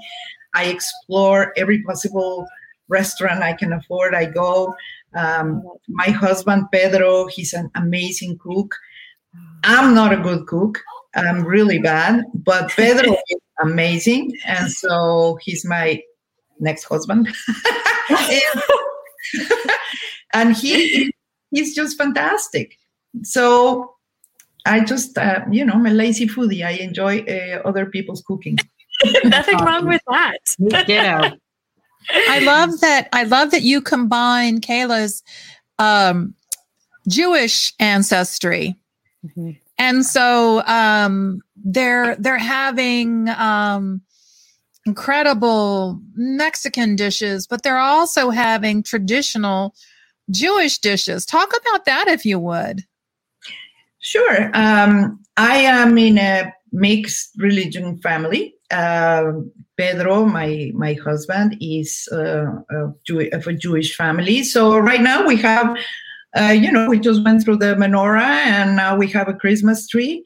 [0.54, 2.48] I explore every possible
[2.88, 4.14] restaurant I can afford.
[4.14, 4.74] I go.
[5.14, 8.74] Um, my husband Pedro, he's an amazing cook.
[9.64, 10.78] I'm not a good cook.
[11.14, 16.00] I'm really bad, but Pedro is amazing, and so he's my
[16.60, 17.28] next husband.
[18.10, 18.62] and,
[20.34, 21.12] and he
[21.50, 22.76] he's just fantastic.
[23.22, 23.94] So
[24.66, 26.64] I just, uh, you know, I'm a lazy foodie.
[26.64, 28.58] I enjoy uh, other people's cooking.
[29.24, 30.38] Nothing wrong with that.
[30.86, 31.36] Ditto.
[32.28, 33.08] I love that.
[33.12, 35.22] I love that you combine Keila's
[35.78, 36.34] um,
[37.08, 38.76] Jewish ancestry,
[39.26, 39.58] Mhm.
[39.78, 44.00] and so um, they're they're having um,
[44.86, 49.74] incredible Mexican dishes, but they're also having traditional
[50.30, 51.24] Jewish dishes.
[51.26, 52.84] Talk about that, if you would.
[54.08, 54.50] Sure.
[54.54, 58.54] Um, I am in a mixed religion family.
[58.70, 64.42] Um Pedro, my my husband, is uh, of, Jew- of a Jewish family.
[64.42, 65.76] So right now we have,
[66.38, 69.86] uh, you know, we just went through the menorah, and now we have a Christmas
[69.86, 70.24] tree.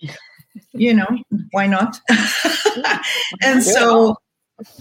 [0.72, 1.10] You know,
[1.50, 2.00] why not?
[3.42, 4.16] and so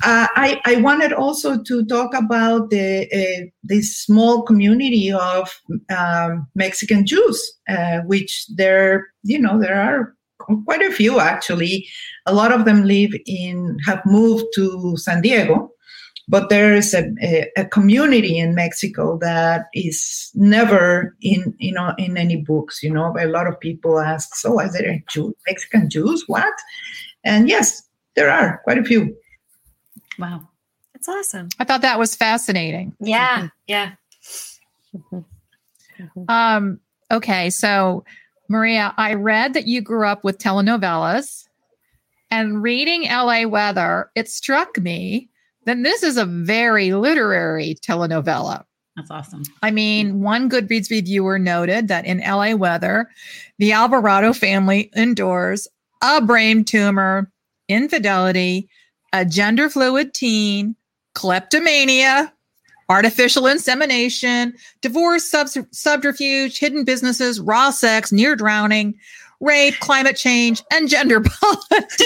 [0.04, 5.50] uh, I, I wanted also to talk about the uh, this small community of
[5.96, 10.16] um, Mexican Jews, uh, which there you know there are
[10.66, 11.88] quite a few actually.
[12.26, 15.72] A lot of them live in have moved to San Diego,
[16.28, 21.94] but there is a, a, a community in Mexico that is never in you know
[21.98, 22.82] in any books.
[22.84, 26.24] You know, a lot of people ask, "So, is there a Jew, Mexican Jews?
[26.28, 26.54] What?"
[27.24, 27.84] And yes,
[28.16, 29.16] there are quite a few.
[30.20, 30.48] Wow.
[30.94, 31.50] That's awesome.
[31.60, 32.96] I thought that was fascinating.
[33.00, 33.48] Yeah.
[33.68, 33.94] Yeah.
[36.28, 36.80] Um,
[37.12, 38.04] okay, so
[38.50, 41.48] Maria, I read that you grew up with telenovelas,
[42.30, 45.30] and reading LA Weather, it struck me
[45.66, 48.64] that this is a very literary telenovela.
[48.96, 49.44] That's awesome.
[49.62, 53.10] I mean, one Goodreads reviewer noted that in LA Weather,
[53.58, 55.68] the Alvarado family endures
[56.02, 57.32] a brain tumor,
[57.68, 58.70] infidelity,
[59.14, 60.76] a gender fluid teen,
[61.14, 62.32] kleptomania,
[62.90, 68.98] artificial insemination, divorce, sub- subterfuge, hidden businesses, raw sex, near drowning,
[69.40, 71.98] rape, climate change, and gender politics.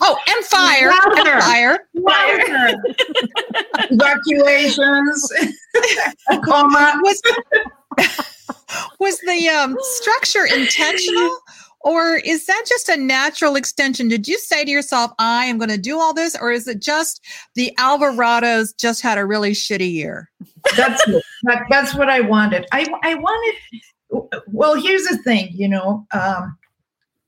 [0.00, 1.40] oh, and fire, and Louder.
[1.40, 1.86] fire.
[3.90, 5.32] Evacuations,
[6.44, 7.00] coma.
[7.02, 7.22] was
[9.00, 11.38] was the um, structure intentional
[11.86, 15.70] or is that just a natural extension did you say to yourself i am going
[15.70, 19.90] to do all this or is it just the alvarados just had a really shitty
[19.90, 20.30] year
[20.76, 21.04] That's.
[21.44, 22.66] That, that's what I wanted.
[22.72, 24.34] I I wanted.
[24.48, 25.50] Well, here's the thing.
[25.52, 26.58] You know, um,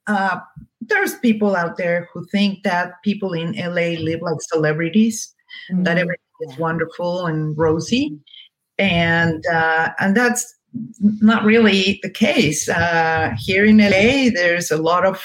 [0.06, 0.40] uh,
[0.80, 5.34] there's people out there who think that people in LA live like celebrities,
[5.70, 8.18] that everything is wonderful and rosy,
[8.78, 10.54] and uh, and that's
[11.00, 12.68] not really the case.
[12.68, 15.22] Uh, here in LA, there's a lot of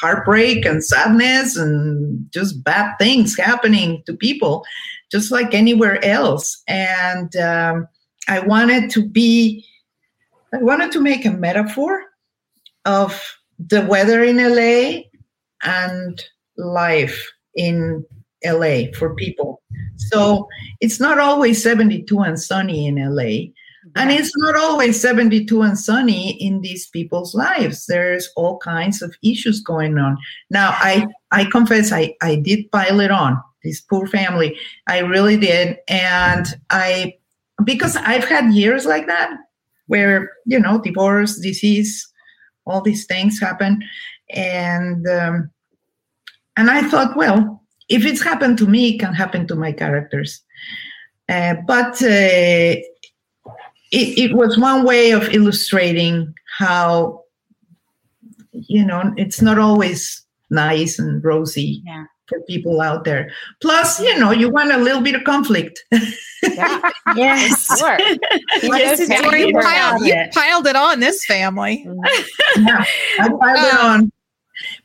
[0.00, 4.64] heartbreak and sadness and just bad things happening to people,
[5.10, 6.62] just like anywhere else.
[6.68, 7.88] And um,
[8.28, 9.64] I wanted to be,
[10.52, 12.02] I wanted to make a metaphor
[12.84, 15.02] of the weather in LA
[15.62, 16.22] and
[16.56, 18.04] life in
[18.44, 19.62] LA for people.
[19.96, 20.48] So
[20.80, 23.52] it's not always 72 and sunny in LA.
[23.96, 27.86] And it's not always 72 and sunny in these people's lives.
[27.86, 30.18] There's all kinds of issues going on.
[30.50, 34.58] Now, I, I confess I, I did pile it on this poor family.
[34.86, 35.78] I really did.
[35.88, 37.14] And I,
[37.64, 39.30] because I've had years like that
[39.86, 42.06] where, you know, divorce, disease,
[42.66, 43.82] all these things happen.
[44.30, 45.50] And, um,
[46.56, 50.42] and I thought, well, if it's happened to me, it can happen to my characters.
[51.28, 52.76] Uh, but uh,
[53.92, 57.22] it, it was one way of illustrating how
[58.52, 62.04] you know it's not always nice and rosy Yeah.
[62.28, 66.90] for people out there plus you know you want a little bit of conflict Yeah,
[67.16, 67.78] Yes.
[67.78, 67.98] sure.
[68.62, 70.32] Yes, Those it's So family you, piled, you it.
[70.32, 71.86] piled it on this family
[72.56, 72.84] yeah,
[73.20, 74.12] I piled it Um, on.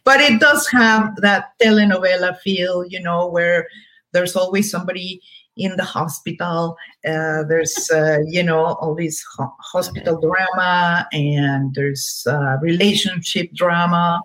[0.03, 3.67] But it does have that telenovela feel, you know, where
[4.11, 5.21] there's always somebody
[5.57, 6.75] in the hospital.
[7.05, 14.21] Uh, there's, uh, you know, all this ho- hospital drama and there's uh, relationship drama.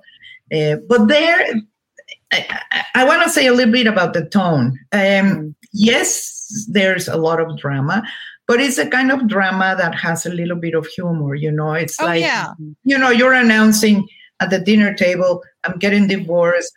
[0.55, 1.45] Uh, but there,
[2.33, 4.79] I, I, I want to say a little bit about the tone.
[4.93, 8.03] Um, yes, there's a lot of drama,
[8.47, 11.35] but it's a kind of drama that has a little bit of humor.
[11.35, 12.53] You know, it's Oh, like yeah.
[12.85, 14.07] you know you're announcing
[14.41, 16.73] at the dinner table, "I'm getting divorced."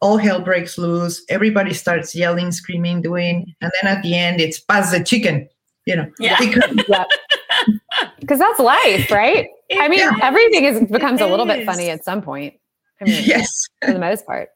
[0.00, 1.24] All hell breaks loose.
[1.28, 5.48] Everybody starts yelling, screaming, doing, and then at the end, it's pass the chicken.
[5.86, 6.36] You know, Yeah.
[6.40, 6.76] because-
[8.20, 9.46] Because that's life, right?
[9.78, 10.12] I mean, Yeah.
[10.22, 12.54] everything is becomes a little bit funny at some point.
[13.00, 13.48] I mean, yes,
[13.84, 14.48] for the most part.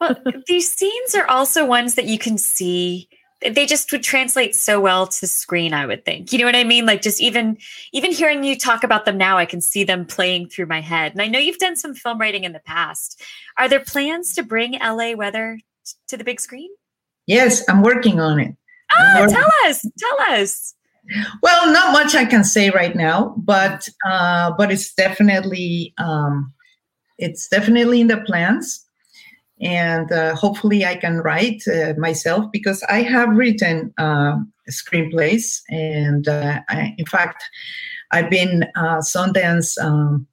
[0.00, 0.16] well,
[0.46, 3.08] these scenes are also ones that you can see
[3.50, 6.32] they just would translate so well to screen i would think.
[6.32, 6.86] You know what i mean?
[6.86, 7.58] Like just even
[7.92, 11.12] even hearing you talk about them now i can see them playing through my head.
[11.12, 13.22] And i know you've done some film writing in the past.
[13.58, 15.14] Are there plans to bring L.A.
[15.14, 15.60] Weather
[16.08, 16.70] to the big screen?
[17.26, 18.54] Yes, I'm working on it.
[18.98, 20.74] oh tell us tell us.
[21.42, 26.52] Well, not much I can say right now, but uh, but it's definitely um,
[27.18, 28.83] it's definitely in the plans,
[29.64, 34.36] and uh, hopefully I can write uh, myself because I have written uh,
[34.70, 37.42] screenplays, and uh, I, in fact,
[38.12, 40.26] I've been uh, Sundance um,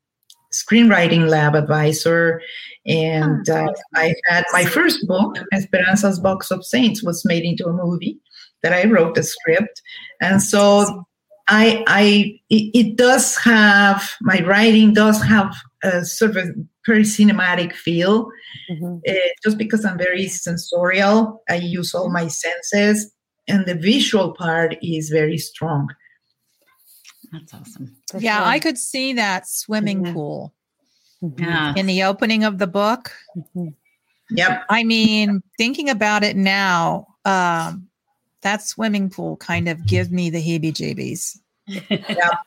[0.53, 2.41] screenwriting lab advisor.
[2.85, 7.73] And uh, I had my first book, Esperanza's Box of Saints, was made into a
[7.73, 8.19] movie
[8.63, 9.81] that I wrote the script,
[10.21, 11.05] and so
[11.47, 16.49] I, I, it, it does have my writing does have a sort of
[16.85, 18.29] very cinematic feel.
[18.69, 19.01] Mhm.
[19.07, 19.13] Uh,
[19.43, 23.11] just because I'm very sensorial, I use all my senses,
[23.47, 25.87] and the visual part is very strong.
[27.31, 27.95] That's awesome.
[28.11, 28.47] For Yeah, sure.
[28.47, 30.13] I could see that swimming Yeah.
[30.13, 30.53] pool
[31.23, 31.39] Mhm.
[31.39, 31.73] Yeah.
[31.77, 33.13] in the opening of the book.
[33.37, 33.73] Mhm.
[34.31, 34.63] Yep.
[34.69, 37.87] I mean, thinking about it now, um,
[38.41, 41.37] that swimming pool kind of gives me the heebie jeebies.
[41.67, 42.29] Yeah.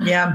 [0.00, 0.34] Yeah.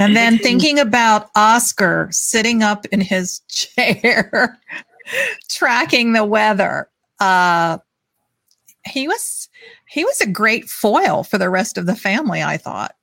[0.00, 4.58] And then thinking about Oscar sitting up in his chair,
[5.50, 6.88] tracking the weather.
[7.20, 7.78] Uh,
[8.86, 9.48] he was
[9.86, 12.42] he was a great foil for the rest of the family.
[12.42, 12.96] I thought.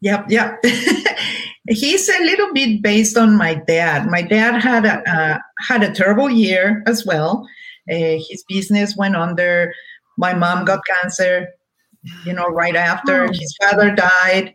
[0.00, 0.62] Yep, yep.
[1.68, 4.06] He's a little bit based on my dad.
[4.10, 7.46] My dad had a uh, had a terrible year as well.
[7.90, 9.74] Uh, his business went under.
[10.16, 11.48] My mom got cancer,
[12.24, 13.26] you know, right after.
[13.26, 14.54] His father died,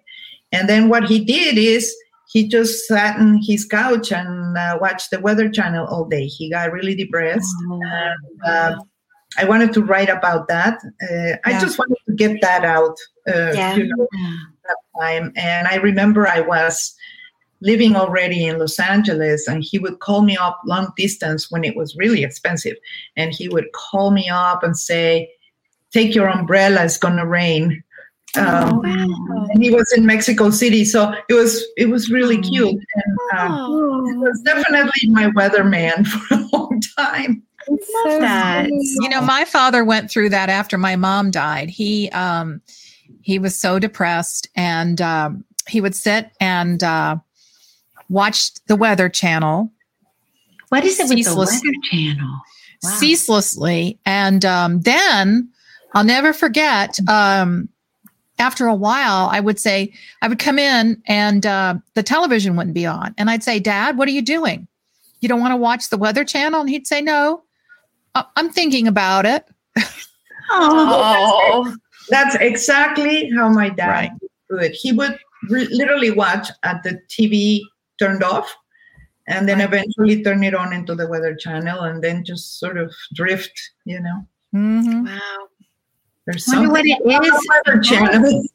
[0.52, 1.94] and then what he did is
[2.32, 6.26] he just sat on his couch and uh, watched the Weather Channel all day.
[6.28, 7.54] He got really depressed.
[7.72, 7.84] And,
[8.46, 8.76] uh,
[9.38, 10.80] I wanted to write about that.
[11.02, 12.98] Uh, I just wanted to get that out.
[13.28, 13.76] Uh, Yeah.
[13.76, 14.08] you know,
[14.68, 15.32] that time.
[15.36, 16.96] And I remember I was
[17.62, 21.76] living already in Los Angeles, and he would call me up long distance when it
[21.76, 22.76] was really expensive.
[23.18, 25.30] And he would call me up and say,
[25.92, 27.84] Take your umbrella, it's gonna rain.
[28.38, 32.42] Um, and he was in Mexico City, so it was it was really Oh.
[32.50, 32.76] cute.
[32.96, 34.06] And um, Oh.
[34.06, 37.42] he was definitely my weatherman for a long time.
[37.68, 38.68] It's Love so that.
[38.68, 38.98] sweet.
[39.02, 41.70] You know, my father went through that after my mom died.
[41.70, 42.62] He um
[43.22, 47.16] he was so depressed and um he would sit and uh
[48.10, 49.72] watch the weather channel
[50.70, 52.42] What is it with the Weather Channel?
[52.84, 52.90] Wow.
[52.98, 55.50] ceaselessly and um then
[55.94, 57.70] I'll never forget um
[58.38, 62.74] after a while I would say I would come in and uh the television wouldn't
[62.76, 64.68] be on and I'd say dad what are you doing
[65.22, 67.44] you don't want to watch the weather channel and he'd say no
[68.16, 69.46] "I- I'm thinking about it
[70.52, 71.76] Oh,
[72.10, 74.12] That's exactly how my dad Right.
[74.50, 74.72] would do it.
[74.72, 75.16] He would
[75.50, 77.62] re- literally watch at the TV
[78.00, 78.56] turned off
[79.28, 79.68] and then Right.
[79.68, 83.54] eventually turn it on into the weather channel and then just sort of drift,
[83.86, 84.26] you know.
[84.56, 85.06] Mhm.
[85.06, 85.48] wow.
[86.30, 87.32] There's I wonder what something it about is.
[87.32, 88.44] the weather channel.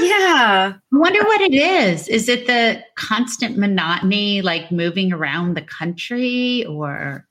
[0.00, 0.74] Yeah.
[0.76, 2.06] I wonder what it is.
[2.08, 7.26] Is it the constant monotony, like moving around the country, or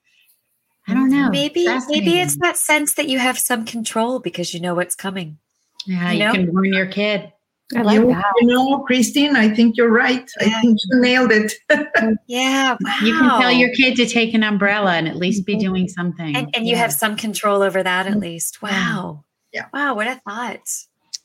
[0.87, 1.29] I don't know.
[1.29, 5.37] Maybe maybe it's that sense that you have some control because you know what's coming.
[5.85, 6.33] yeah, you you know?
[6.33, 7.31] can warn your kid.
[7.75, 8.25] I like you, that.
[8.39, 10.29] you know, Christine, I think you're right.
[10.39, 11.53] I think you nailed it.
[12.27, 12.77] Yeah.
[12.81, 12.97] Wow.
[13.03, 15.61] You can tell your kid to take an umbrella and at least be mm-hmm.
[15.61, 16.35] doing something.
[16.35, 18.21] and, and you have some control over that at mm-hmm.
[18.21, 18.61] least.
[18.61, 19.25] Wow.
[19.53, 19.65] Yeah.
[19.73, 19.95] Wow.
[19.95, 20.61] What a thought.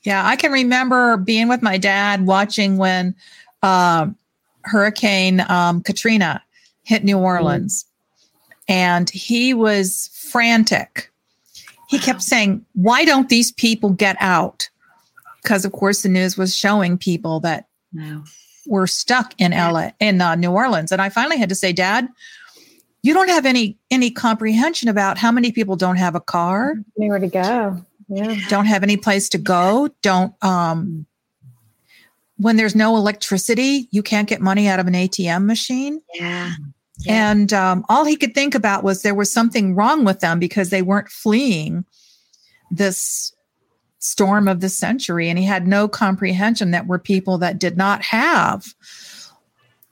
[0.03, 3.15] Yeah, I can remember being with my dad watching when
[3.63, 4.17] um,
[4.63, 6.43] Hurricane um, Katrina
[6.85, 7.85] hit New Orleans,
[8.69, 11.11] and he was frantic.
[11.89, 14.69] He kept saying, "Why don't these people get out?"
[15.43, 18.25] Because of course the news was showing people that Wow.
[18.67, 22.09] were stuck in LA in uh, New Orleans, and I finally had to say, "Dad."
[23.03, 27.21] You don't have any any comprehension about how many people don't have a car, anywhere
[27.21, 27.86] to go.
[28.09, 28.37] Yeah.
[28.49, 31.07] don't have any place to go don't um
[32.37, 36.53] when there's no electricity you can't get money out of an atm machine Yeah.
[37.01, 37.31] Yeah.
[37.31, 40.71] and um, all he could think about was there was something wrong with them because
[40.71, 41.85] they weren't fleeing
[42.71, 43.33] this
[43.99, 48.03] storm of the century and he had no comprehension that were people that did not
[48.03, 48.65] have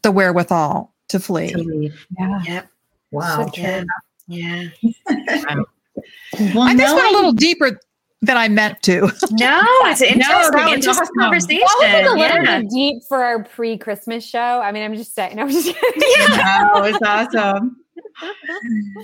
[0.03, 1.51] the wherewithal to flee.
[1.51, 2.07] To leave.
[2.19, 2.43] Yeah.
[2.47, 2.69] Yep.
[3.11, 3.45] Wow.
[3.45, 3.85] So true.
[4.29, 4.65] Yeah.
[6.55, 7.79] Well, I just went a little deeper
[8.25, 9.11] than I meant to.
[9.33, 11.15] No, it's an No, interesting, that was interesting awesome.
[11.19, 11.61] conversation.
[11.61, 12.61] That was like a little Yeah.
[12.61, 14.39] bit deep for our pre-Christmas show.
[14.63, 15.37] I mean, I'm just saying.
[15.37, 16.03] No, I'm just kidding.
[16.03, 17.77] Oh, it's awesome.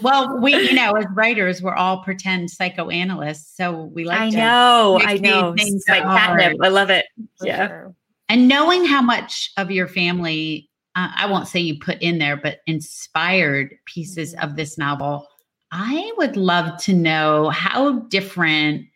[0.03, 4.21] Well, we, you know, as writers, we're all pretend psychoanalysts, so we like.
[4.21, 5.55] I to- know, I know.
[5.57, 6.57] things It's like catnip.
[6.63, 7.07] I love it.
[7.39, 7.67] For Yeah.
[7.69, 7.95] sure.
[8.29, 12.37] And knowing how much of your family, uh, I won't say you put in there,
[12.37, 15.27] but inspired pieces of this novel,
[15.73, 18.87] I would love to know how different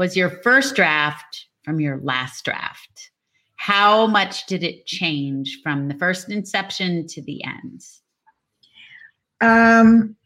[0.00, 3.10] was your first draft from your last draft?
[3.56, 7.82] How much did it change from the first inception to the end?
[9.42, 10.16] Um,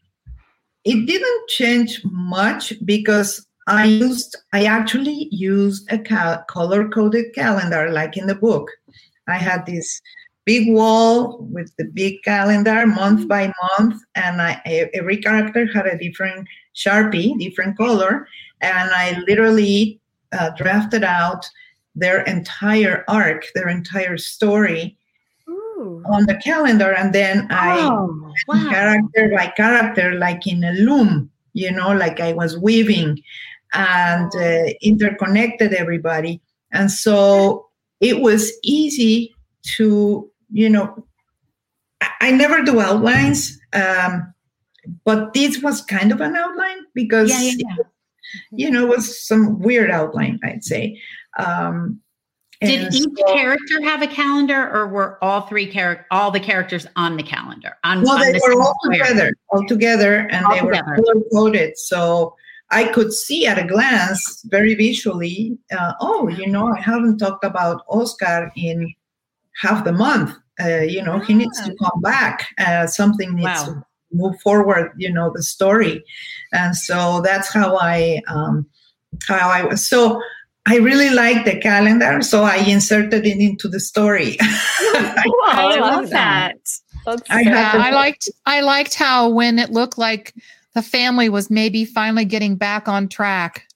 [0.85, 7.91] it didn't change much because I used, I actually used a cal- color coded calendar
[7.91, 8.71] like in the book.
[9.27, 10.01] I had this
[10.45, 15.97] big wall with the big calendar month by month, and I, every character had a
[15.97, 18.27] different Sharpie, different color,
[18.65, 19.99] and I literally
[20.33, 21.45] uh, drafted out
[21.95, 24.97] their entire arc, their entire story
[25.47, 26.03] Ooh.
[26.11, 28.69] on the calendar, and then I Oh, wow.
[28.69, 33.21] character by character, like in a loom, you know, like I was weaving
[33.73, 36.41] and uh, interconnected everybody.
[36.71, 37.67] And so
[38.01, 39.33] it was easy
[39.77, 41.05] to, you know,
[42.01, 44.33] I, I never do outlines, um,
[45.03, 47.83] but this was kind of an outline because, Yeah, yeah, yeah.
[48.51, 50.99] you know, it was some weird outline, I'd say.
[51.37, 51.99] Um,
[52.61, 56.87] Did each so- character have a calendar, or were all three character all the characters
[56.95, 57.73] on the calendar?
[57.83, 58.99] On, No, on they the were all square?
[58.99, 60.95] together, all together, and All they were together.
[60.95, 61.77] color coded.
[61.77, 62.35] So
[62.71, 67.43] I could see at a glance, very visually, uh, oh, you know, I haven't talked
[67.43, 68.91] about Oscar in
[69.61, 70.35] half the month.
[70.59, 72.47] Uh, you know, he needs to come back.
[72.57, 73.65] Uh, something needs Wow.
[73.65, 73.84] to
[74.15, 74.91] move forward.
[74.97, 76.03] You know, the story,
[76.53, 78.65] and so that's how I um,
[79.27, 79.87] how I was.
[79.87, 80.21] So
[80.65, 84.37] I really liked the calendar, so I inserted it into the story.
[84.39, 84.47] Cool.
[84.95, 86.57] I I love love that.
[87.29, 90.33] I Yeah, I liked I liked how when it looked like
[90.73, 93.67] the family was maybe finally getting back on track,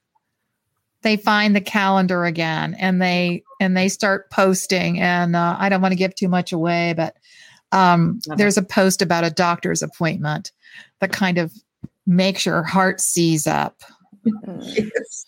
[1.02, 5.00] they find the calendar again and they and they start posting.
[5.00, 7.16] And uh, I don't want to give too much away, but
[7.72, 10.51] um, there's a post about a doctor's appointment
[10.99, 11.53] that kind of
[12.05, 13.82] makes your heart seize up.
[14.57, 15.26] yes.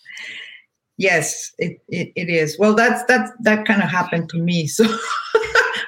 [0.98, 2.58] Yes it, it, it is.
[2.58, 4.84] Well that's that's that kind of happened to me so.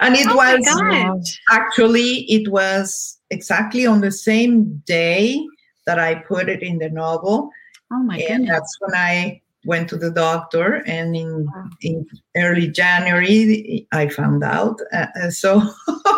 [0.00, 5.40] And it Oh was actually it was exactly on the same day
[5.86, 7.50] that i put it in the novel.
[7.92, 8.50] Oh my and goodness!
[8.50, 11.48] that's when i went to the doctor and in
[11.80, 15.62] in early january i found out uh, uh, so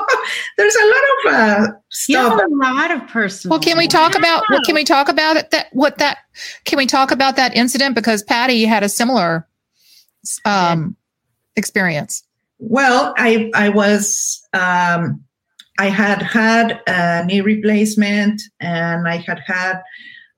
[0.56, 1.72] there's a lot of uh,
[2.08, 3.52] You have stuff a lot of personal.
[3.52, 6.18] Well, can we talk about what can we talk about it, that what that
[6.64, 9.46] can we talk about that incident because Patty had a similar
[10.44, 10.96] um
[11.56, 12.22] experience.
[12.58, 15.22] Well, I I was um,
[15.78, 19.82] I had had a knee replacement, and I had had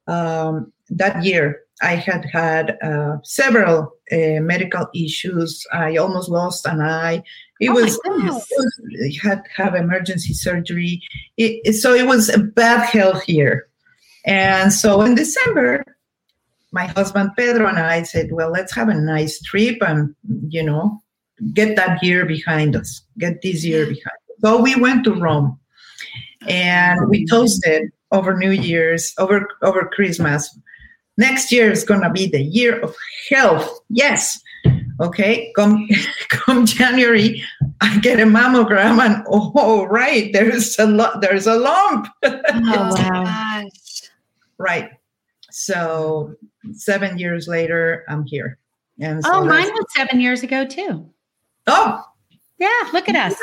[0.06, 1.60] um, that year.
[1.80, 5.64] I had had uh, several uh, medical issues.
[5.72, 7.22] I almost lost an eye.
[7.60, 8.80] It Oh was, it was
[9.24, 11.02] I had have emergency surgery.
[11.36, 13.68] It, it- so it was a bad health year,
[14.24, 15.84] and so in December,
[16.72, 20.14] my husband Pedro and I said, "Well, let's have a nice trip, and
[20.48, 21.00] you know."
[21.54, 24.36] get that year behind us, get this year behind us.
[24.40, 25.56] So we went to Rome
[26.48, 30.50] and we toasted over New Year's, over over Christmas.
[31.16, 32.92] Next year is gonna be the year of
[33.30, 33.70] health.
[33.88, 34.40] Yes.
[35.00, 35.52] Okay.
[35.54, 35.88] Come
[36.28, 37.42] come January,
[37.80, 42.08] I get a mammogram and oh right, there's a lot there's a lump.
[42.24, 43.24] Oh wow!
[43.24, 44.10] Gosh.
[44.58, 44.90] right.
[45.50, 46.34] So
[46.72, 48.58] seven years later, I'm here.
[49.00, 51.08] And so Oh, mine was seven years ago too.
[51.68, 52.02] oh
[52.58, 53.38] Yeah, look at us.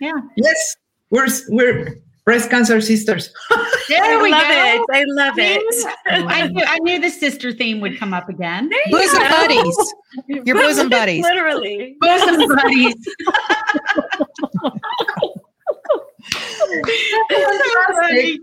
[0.00, 0.20] Yeah.
[0.36, 0.76] Yes,
[1.10, 3.32] we're we're breast cancer sisters.
[3.88, 4.48] There I we love go.
[4.48, 4.82] it.
[4.92, 5.86] I love it.
[6.06, 8.68] I knew, I knew the sister theme would come up again.
[8.68, 9.28] There you Bosom go.
[9.30, 9.94] buddies.
[10.46, 11.24] Your bosom buddies.
[11.24, 11.96] Literally.
[12.00, 12.94] Bosom buddies.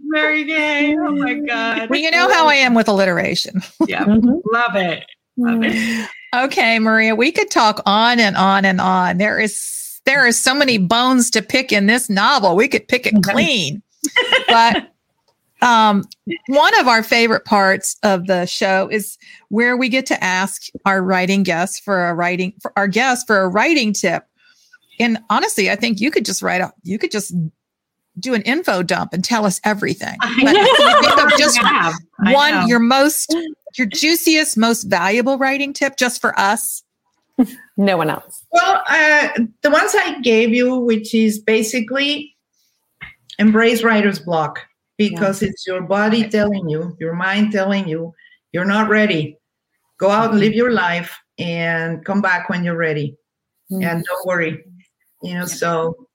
[0.04, 0.96] Mary Kay.
[0.98, 1.90] Oh my God.
[1.90, 3.62] Well, you know how I am with alliteration.
[3.88, 4.42] Yeah, Mhm.
[4.52, 5.06] love it.
[5.38, 6.10] Love it.
[6.36, 9.18] Okay, Maria, we could talk on and on and on.
[9.18, 12.56] There is there are so many bones to pick in this novel.
[12.56, 13.84] We could pick it clean.
[14.48, 14.92] but
[15.62, 16.04] Um,
[16.48, 19.18] one of our favorite parts of the show is
[19.50, 23.40] where we get to ask our writing guests for a writing for our guests for
[23.40, 24.26] a writing tip.
[25.00, 26.76] And honestly, I think you could just write up.
[26.84, 27.34] You could just
[28.20, 30.18] do an info dump and tell us everything.
[30.22, 31.60] But think of just
[32.20, 33.36] one, your most,
[33.78, 36.84] your juiciest, most valuable writing tip, just for us.
[37.78, 38.44] No one else.
[38.52, 39.30] Well, uh,
[39.62, 42.36] the ones I gave you, which is basically
[43.38, 44.66] embrace writer's block
[44.98, 48.14] because it's your body telling you, your mind telling you,
[48.52, 49.38] you're not ready.
[50.00, 53.16] Go out, live your life, and come back when you're ready.
[53.70, 54.64] And don't worry.
[55.22, 56.08] You know, so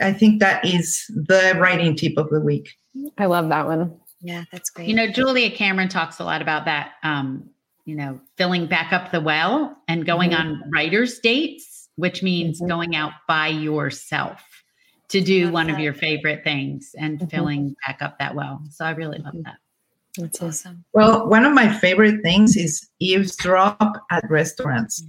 [0.00, 2.74] I think that is the writing tip of the week.
[3.16, 3.98] I love that one.
[4.20, 4.88] Yeah, that's great.
[4.88, 6.92] You know, Julia Cameron talks a lot about that.
[7.02, 7.48] Um,
[7.86, 12.68] you know, filling back up the well and going on writers' dates, which means Mhm.
[12.68, 14.42] going out by yourself
[15.08, 17.30] to do Love one of your favorite things and Mhm.
[17.30, 18.60] filling back up that well.
[18.70, 19.56] So I really love that.
[20.18, 20.82] that's awesome.
[20.94, 23.78] Well, one of my favorite things is eavesdrop
[24.10, 25.04] at restaurants.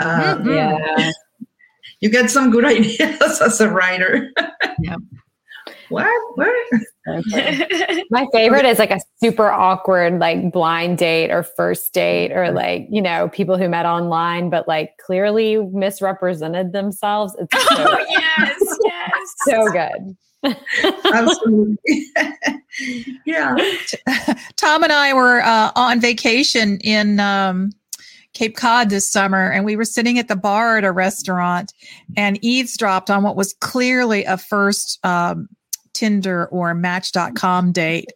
[0.00, 0.54] Uh, Mhm.
[0.56, 1.10] Yeah.
[2.00, 4.32] You get some good ideas as a writer.
[4.80, 4.98] Yep.
[5.90, 6.36] What?
[6.36, 6.82] What?
[7.08, 8.04] Okay.
[8.10, 12.86] My favorite is like a super awkward, like blind date or first date, or like,
[12.90, 17.36] you know, people who met online but like clearly misrepresented themselves.
[17.38, 19.34] It's so, oh yes, yes.
[19.44, 20.16] so good.
[21.12, 21.78] Absolutely.
[23.26, 23.56] yeah.
[24.56, 27.72] Tom and I were uh, on vacation in um,
[28.32, 31.74] Cape Cod this summer, and we were sitting at the bar at a restaurant
[32.16, 35.48] and eavesdropped on what was clearly a first um,
[35.94, 38.12] Tinder or Match.com date.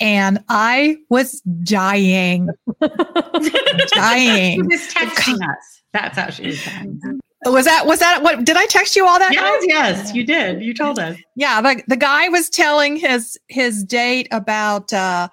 [0.00, 2.48] And I was dying,
[2.80, 4.54] dying.
[4.54, 5.82] She was texting us.
[5.92, 7.18] That's how she was texting.
[7.46, 9.60] Was that was that what did I text you all that night?
[9.66, 10.62] Yes, yes, you did.
[10.62, 11.18] You told us.
[11.36, 15.28] Yeah, the, the guy was telling his his date about uh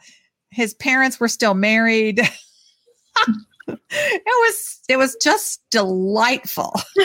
[0.51, 2.19] his parents were still married.
[3.67, 6.73] it was it was just delightful.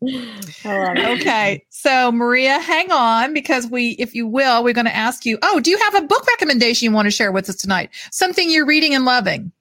[0.64, 1.20] I love it.
[1.20, 1.64] Okay.
[1.70, 5.60] So Maria, hang on because we if you will, we're going to ask you, "Oh,
[5.60, 7.90] do you have a book recommendation you want to share with us tonight?
[8.12, 9.52] Something you're reading and loving?"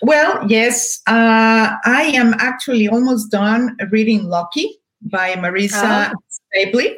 [0.00, 1.00] Well, yes.
[1.06, 6.12] Uh, I am actually almost done reading Lucky by Marissa
[6.54, 6.94] Stapley.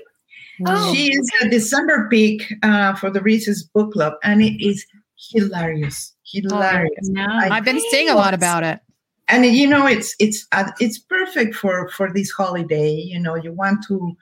[0.67, 0.95] Oh.
[0.95, 4.85] She is a December pick uh, for the Reese's Book Club, and it is
[5.33, 6.15] hilarious.
[6.31, 7.09] Hilarious.
[7.09, 7.27] No.
[7.27, 8.81] I've been seeing a lot about it.
[9.31, 13.53] And you know it's it's uh, it's perfect for for this holiday you know you
[13.53, 14.17] want to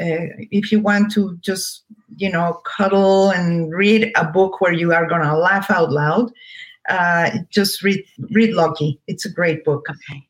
[0.00, 1.84] uh, if you want to just
[2.16, 6.30] you know cuddle and read a book where you are going to laugh out loud
[6.88, 10.26] uh, just read read lucky it's a great book okay.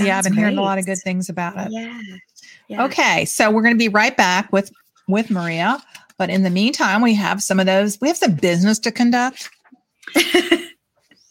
[0.00, 1.68] yeah, I've been Sounds hearing a lot of good things about it.
[1.70, 2.00] Yeah.
[2.66, 2.84] yeah.
[2.86, 4.72] Okay, so we're going to be right back with
[5.06, 5.80] with Maria,
[6.18, 8.00] but in the meantime, we have some of those.
[8.00, 9.48] We have some business to conduct.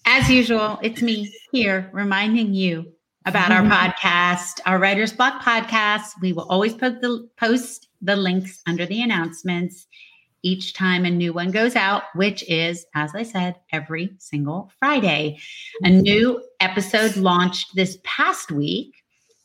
[0.08, 2.94] As usual, it's me here reminding you
[3.26, 3.72] about our mm-hmm.
[3.72, 6.12] podcast, our Writer's Block podcast.
[6.22, 9.88] We will always post the, post the links under the announcements
[10.44, 15.40] each time a new one goes out, which is, as I said, every single Friday.
[15.84, 18.94] A new episode launched this past week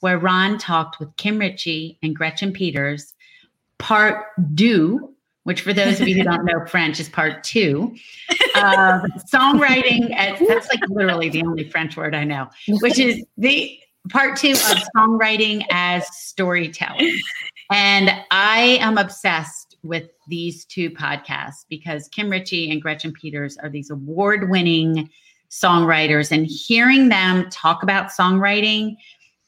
[0.01, 3.15] where Ron talked with Kim Richey and Gretchen Peters,
[3.79, 5.15] part deux,
[5.45, 7.97] which for those of you who don't know French is part two.
[8.57, 12.49] of songwriting, at, that's like literally the only French word I know,
[12.81, 13.79] which is the
[14.11, 17.19] part two of songwriting as storytelling.
[17.71, 23.71] And I am obsessed with these two podcasts because Kim Richey and Gretchen Peters are
[23.71, 25.09] these award winning
[25.51, 28.97] songwriters, and hearing them talk about songwriting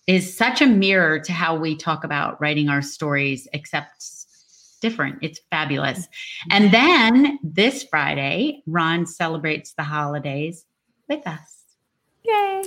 [0.06, 4.21] is such a mirror to how we talk about writing our stories, except
[4.82, 5.20] different.
[5.22, 6.06] It's fabulous.
[6.50, 10.66] And then this Friday, Ron celebrates the holidays
[11.08, 11.62] with us.
[12.24, 12.64] Yay.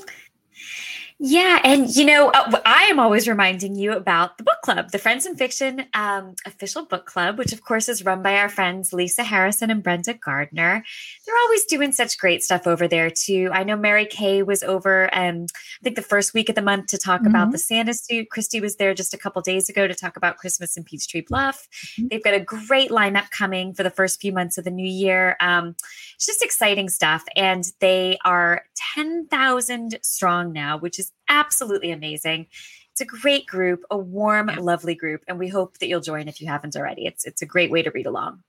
[1.17, 4.99] Yeah, and you know, uh, I am always reminding you about the book club, the
[4.99, 8.91] Friends and Fiction um, official book club, which of course is run by our friends
[8.91, 10.83] Lisa Harrison and Brenda Gardner.
[11.25, 13.49] They're always doing such great stuff over there too.
[13.53, 16.87] I know Mary Kay was over, um, I think the first week of the month
[16.87, 18.27] to talk about the Santa suit.
[18.35, 21.65] Kristy was there just a couple days ago to talk about Christmas in Peachtree Bluff.
[22.09, 25.37] They've got a great lineup coming for the first few months of the new year.
[25.39, 25.77] Um,
[26.15, 28.63] it's just exciting stuff, and they are
[28.93, 32.47] ten thousand strong now, which is absolutely amazing.
[32.91, 36.39] It's a great group, a warm, lovely group, and we hope that you'll join if
[36.39, 37.05] you haven't already.
[37.05, 38.41] It's it's a great way to read along.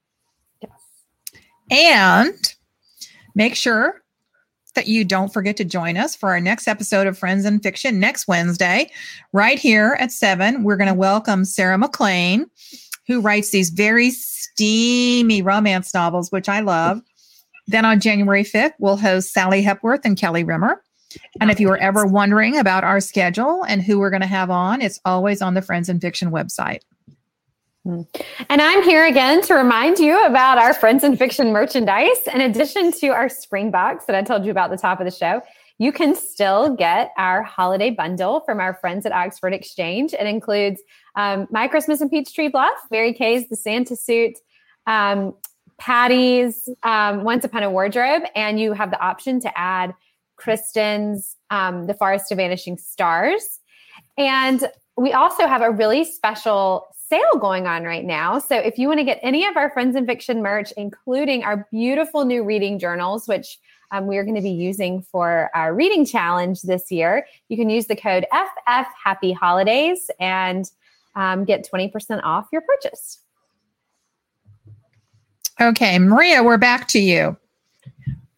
[1.69, 2.55] And
[3.35, 4.01] make sure
[4.75, 7.99] that you don't forget to join us for our next episode of Friends and Fiction
[7.99, 8.89] next Wednesday,
[9.33, 10.63] right here at seven.
[10.63, 12.45] We're going to welcome Sarah MacLean,
[13.07, 17.01] who writes these very steamy romance novels, which I love.
[17.67, 20.81] Then on January 5th, we'll host Sally Hepworth and Kelly Rimmer.
[21.39, 24.49] And if you were ever wondering about our schedule and who we're going to have
[24.49, 26.79] on, it's always on the Friends and Fiction website.
[27.85, 32.27] And I'm here again to remind you about our Friends and Fiction merchandise.
[32.33, 35.05] In addition to our spring box that I told you about at the top of
[35.05, 35.41] the show,
[35.79, 40.13] you can still get our holiday bundle from our friends at Oxford Exchange.
[40.13, 40.81] It includes
[41.15, 44.33] um, My Christmas in Peachtree Bluff, Mary Kay's The Santa Suit,
[44.85, 45.35] um,
[45.77, 49.93] Patty's um, Once Upon a Wardrobe, and you have the option to add
[50.37, 53.59] Kristin's um, The Forest of Vanishing Stars.
[54.17, 58.39] And we also have a really special sale going on right now.
[58.39, 61.67] So if you want to get any of our Friends and Fiction merch, including our
[61.71, 63.59] beautiful new reading journals, which
[63.91, 67.69] um, we are going to be using for our reading challenge this year, you can
[67.69, 70.69] use the code FF Happy Holidays and
[71.15, 73.19] um, get 20% off your purchase.
[75.59, 77.37] Okay, Maria, we're back to you.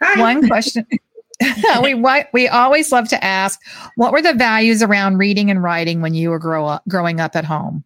[0.02, 0.22] Hi.
[0.22, 0.86] One question.
[1.84, 3.60] we what we always love to ask
[3.96, 7.36] what were the values around reading and writing when you were grow up, growing up
[7.36, 7.84] at home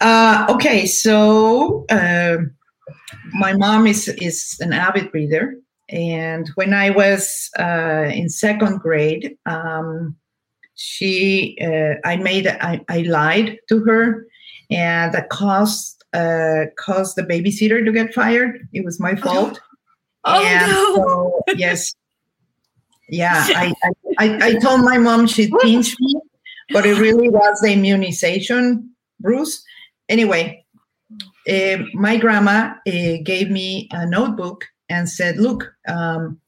[0.00, 2.38] Uh, okay, so uh,
[3.32, 5.54] my mom is is an avid reader,
[5.90, 10.16] and when I was uh, in second grade, um,
[10.76, 14.26] she uh, I made I, I lied to her,
[14.70, 18.66] and that caused uh, caused the babysitter to get fired.
[18.72, 19.60] It was my fault.
[20.24, 20.94] Oh, and no.
[20.96, 21.94] so, yes,
[23.08, 26.14] yeah, I, I I I told my mom she'd pinch me,
[26.70, 29.64] but it really was the immunization, Bruce
[30.10, 30.64] anyway,
[31.48, 36.38] uh, my grandma uh, gave me a notebook and said, "Look, um,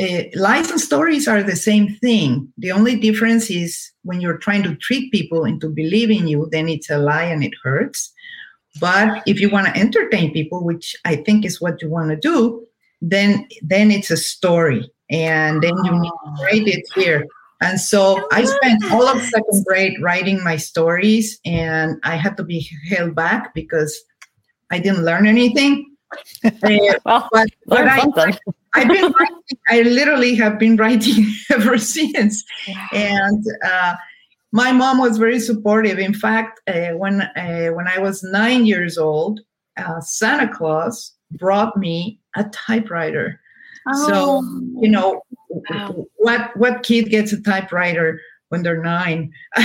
[0.00, 2.52] uh, lies and stories are the same thing.
[2.58, 6.90] The only difference is when you're trying to trick people into believing you, then it's
[6.90, 8.12] a lie and it hurts.
[8.80, 12.16] But if you want to entertain people, which I think is what you want to
[12.16, 12.66] do,
[13.02, 17.26] then then it's a story, and then you need to write it here."
[17.60, 22.44] And so I spent all of second grade writing my stories, and I had to
[22.44, 24.02] be held back because
[24.70, 25.94] I didn't learn anything.
[26.44, 26.50] Uh,
[27.04, 28.38] Well, but but I.
[28.74, 32.42] I've been writing, I literally have been writing ever since.
[32.92, 33.94] And uh,
[34.50, 35.98] my mom was very supportive.
[35.98, 39.40] In fact, uh, when uh, when I was nine years old,
[39.76, 43.40] uh, Santa Claus brought me a typewriter.
[43.88, 44.06] Oh.
[44.08, 44.42] So
[44.80, 45.22] you know
[45.70, 46.06] Wow.
[46.16, 49.32] what what kid gets a typewriter when they're nine?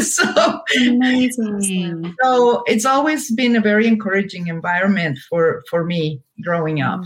[0.00, 2.14] so Amazing.
[2.22, 7.00] so it's always been a very encouraging environment for for me growing up.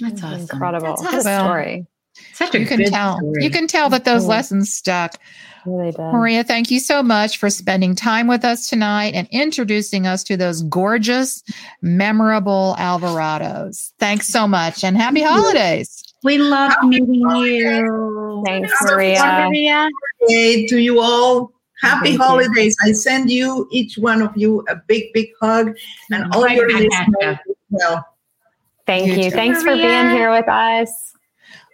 [0.00, 0.40] That's awesome.
[0.40, 0.88] Incredible.
[0.88, 1.46] That's What a awesome.
[1.46, 1.86] story.
[2.34, 3.44] Such a you can tell story.
[3.44, 4.28] you can tell that those Mhm.
[4.28, 5.14] lessons stuck
[5.66, 10.24] Really maria thank you so much for spending time with us tonight and introducing us
[10.24, 11.42] to those gorgeous
[11.82, 17.58] memorable alvarados thanks so much and happy holidays We love Happy meeting holidays.
[17.82, 18.42] you.
[18.46, 19.22] Thanks, Maria.
[19.48, 19.88] Maria.
[20.28, 22.24] Hey, to you all, happy Thank you.
[22.24, 22.76] holidays.
[22.84, 25.76] I send you, each one of you, a big, big hug
[26.12, 28.06] and all Right your listeners as well.
[28.86, 29.22] Thank You you.
[29.24, 29.30] too.
[29.30, 30.90] Thanks for being here with us.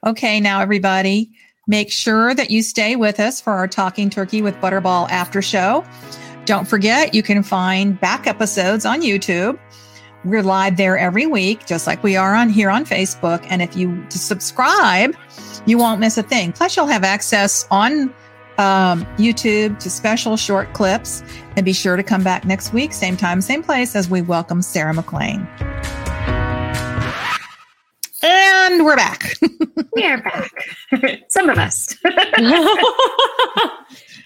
[0.07, 1.31] Okay, now everybody,
[1.69, 5.85] make sure that you stay with us for our Talking Turkey with Butterball after show.
[6.47, 9.59] Don't forget, you can find back episodes on YouTube.
[10.25, 13.47] We're live there every week, just like we are on here on Facebook.
[13.51, 15.15] And if you subscribe,
[15.67, 16.53] you won't miss a thing.
[16.53, 18.15] Plus, you'll have access on
[18.57, 21.23] um, YouTube to special short clips.
[21.55, 24.63] And be sure to come back next week, same time, same place, as we welcome
[24.63, 25.47] Sarah MacLean.
[28.23, 29.35] And we're back.
[29.95, 30.51] We are back.
[31.31, 31.87] Some of us.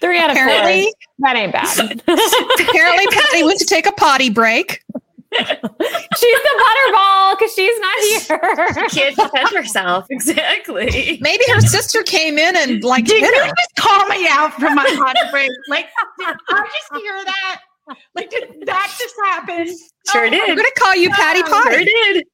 [0.01, 0.91] Three out of Apparently- four.
[1.19, 2.01] That ain't bad.
[2.59, 4.83] Apparently, Patty went to take a potty break.
[5.33, 8.87] she's the butterball because she's not here.
[8.89, 10.05] Can't defend herself.
[10.11, 11.17] Exactly.
[11.21, 13.47] Maybe her sister came in and like Did hit you her.
[13.47, 15.49] just call me out from my potty break?
[15.69, 15.87] Like,
[16.19, 17.61] did I just hear that?
[18.15, 19.67] Like, did that just happen?
[20.11, 22.25] Sure Oh, I'm going to call you Patty Sure Sure did.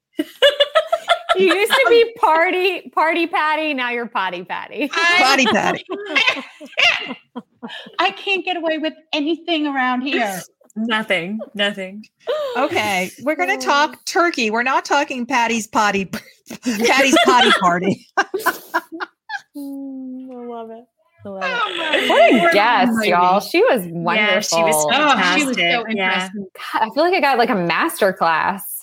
[1.36, 3.74] You used to be party party patty.
[3.74, 4.90] Now you're potty patty.
[4.90, 5.86] Potty Patty.
[8.00, 10.42] I can't get away with anything around here.
[10.76, 11.40] Nothing.
[11.54, 12.06] Nothing.
[12.58, 14.50] Okay, we're going to talk turkey.
[14.50, 16.06] We're not talking Patty's potty.
[16.64, 18.06] Patty's potty party.
[19.58, 20.86] Mm, I love it.
[21.26, 21.50] I love it.
[21.50, 23.10] Oh What a guest, almighty.
[23.10, 23.40] y'all.
[23.40, 24.16] She was wonderful.
[24.16, 25.82] Yeah, she was Oh, she was so Fantastic, yeah.
[25.90, 26.48] interesting.
[26.54, 28.79] God, I feel like I got like a master class.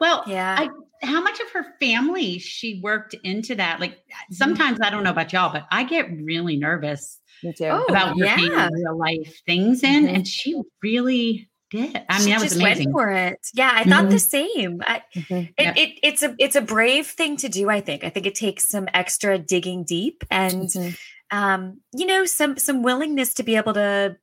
[0.00, 0.56] Well, Yeah.
[0.58, 0.68] I
[1.02, 3.80] how much of her family she worked into that.
[3.80, 3.98] Like
[4.30, 7.66] sometimes I don't know about y'all, but I get really nervous Me too.
[7.70, 8.68] Oh, about working yeah.
[8.70, 10.14] real life things in, Mhm.
[10.14, 12.04] and she really did.
[12.10, 12.92] I mean, she that was just amazing.
[12.92, 13.38] went for it.
[13.54, 14.20] Yeah, I thought the Mhm.
[14.20, 14.82] same.
[14.86, 15.48] I, Mhm.
[15.56, 15.76] it, Yep.
[15.78, 17.70] it, it's a it's a brave thing to do.
[17.70, 18.04] I think.
[18.04, 20.98] I think it takes some extra digging deep and Mhm.
[21.30, 24.16] um, you know some some willingness to be able to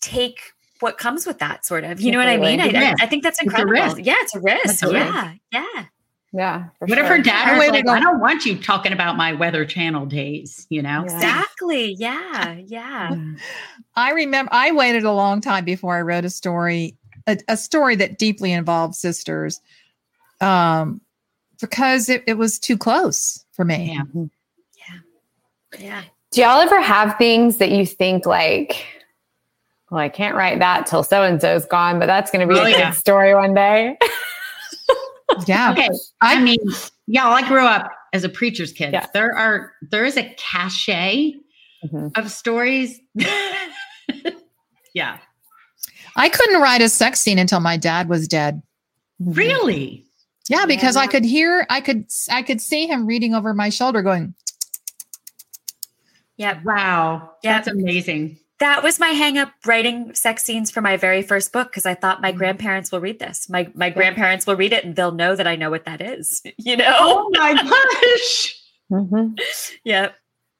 [0.00, 0.40] take
[0.80, 2.00] what comes with that sort of.
[2.00, 2.60] You know what I mean?
[2.60, 3.02] I, I, Risk.
[3.02, 3.72] I think that's a incredible.
[3.72, 3.98] risk.
[4.00, 4.84] Yeah, it's a risk.
[4.84, 5.84] A yeah, yeah.
[6.32, 6.64] Yeah.
[6.78, 8.92] for What if her dad I was waited like, a- I don't want you talking
[8.92, 11.04] about my Weather Channel days, you know?
[11.06, 11.14] Yeah.
[11.16, 11.94] Exactly.
[11.98, 13.16] Yeah, yeah.
[13.96, 17.96] I remember I waited a long time before I wrote a story, a, a story
[17.96, 19.60] that deeply involved sisters,
[20.40, 21.00] um,
[21.60, 23.98] because it, it was too close for me.
[24.14, 24.28] Yeah.
[25.78, 26.02] Yeah.
[26.32, 28.86] Do y'all ever have things that you think like,
[29.90, 32.58] well, I can't write that till so and so's gone, but that's going to be
[32.58, 32.90] Oh, a yeah.
[32.90, 33.96] good story one day.
[35.46, 35.70] Yeah.
[35.70, 35.88] Okay.
[36.20, 36.58] I mean,
[37.06, 38.92] y'all, I grew up as a preacher's kid.
[38.92, 39.06] Yeah.
[39.14, 41.34] There are there is a cachet
[41.86, 42.18] Mhm.
[42.18, 42.98] of stories.
[44.92, 45.18] yeah.
[46.16, 48.60] I couldn't write a sex scene until my dad was dead.
[49.20, 50.04] Really?
[50.48, 51.02] Yeah, because Yeah.
[51.02, 54.34] I could hear, I could, I could see him reading over my shoulder, going,
[56.36, 56.60] Yeah.
[56.64, 57.30] Wow.
[57.44, 57.52] Yeah.
[57.52, 58.39] That's amazing.
[58.60, 61.94] That was my hang up writing sex scenes for my very first book because I
[61.94, 62.22] thought Mm-hmm.
[62.22, 63.48] my grandparents will read this.
[63.48, 66.42] My my grandparents will read it and they'll know that I know what that is.
[66.58, 66.94] You know?
[66.98, 68.56] Oh my gosh.
[68.92, 69.38] Mhm.
[69.84, 70.14] Yep.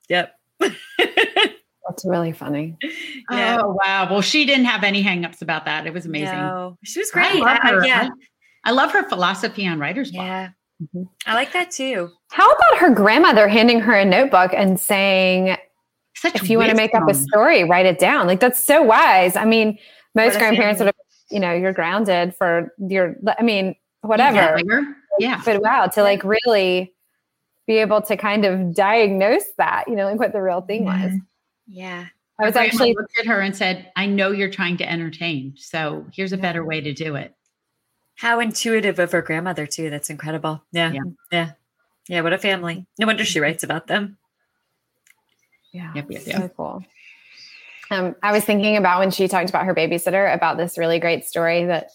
[0.08, 0.34] Yep.
[0.98, 2.76] That's really funny.
[3.30, 3.58] Yeah.
[3.62, 4.08] Oh wow.
[4.10, 5.86] Well, she didn't have any hangups about that.
[5.86, 6.36] It was amazing.
[6.38, 7.40] No, she was I great.
[7.42, 8.08] love I- I- yeah.
[8.64, 10.24] I, I love her philosophy on writer's block.
[10.26, 10.48] Yeah.
[10.94, 11.08] Mhm.
[11.26, 12.10] I like that too.
[12.30, 15.56] How about her grandmother handing her a notebook and saying,
[16.14, 18.26] Such if you want to make up a story, write it down?
[18.26, 19.36] Like, that's so wise.
[19.36, 19.78] I mean,
[20.14, 20.86] most grandparents family.
[20.86, 24.58] would have, you know, you're grounded for your, I mean, whatever.
[24.68, 24.82] Yeah.
[25.18, 25.42] yeah.
[25.44, 26.92] But wow, to like really
[27.66, 31.12] be able to kind of diagnose that, you know, like what the real thing was.
[31.66, 32.06] Yeah.
[32.40, 36.06] I was actually, looked at her and said, "I know you're trying to entertain, so
[36.12, 37.34] here's a better way to do it."
[38.14, 39.90] How intuitive of her grandmother too.
[39.90, 40.62] That's incredible.
[40.72, 40.92] Yeah.
[40.92, 41.02] Yeah.
[41.30, 41.50] Yeah.
[42.08, 42.20] Yeah.
[42.22, 42.86] What a family.
[42.98, 43.42] No wonder she mm-hmm.
[43.42, 44.16] writes about them.
[45.72, 46.84] Yeah, Yep, yep, so cool.
[47.90, 51.24] Um, I was thinking about when she talked about her babysitter about this really great
[51.24, 51.90] story that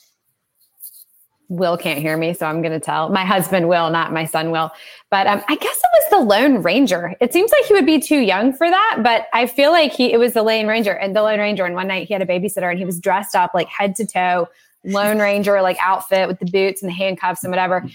[1.47, 3.09] Will can't hear me, so I'm going to tell.
[3.09, 4.71] My husband will, not my son will.
[5.11, 7.13] But um, I guess it was the Lone Ranger.
[7.21, 10.11] It seems like he would be too young for that, but I feel like he
[10.11, 11.63] it was the Lone Ranger and the Lone Ranger.
[11.63, 14.07] And one night he had a babysitter and he was dressed up like head to
[14.07, 14.47] toe,
[14.86, 17.86] Lone Ranger like outfit with the boots and the handcuffs and whatever.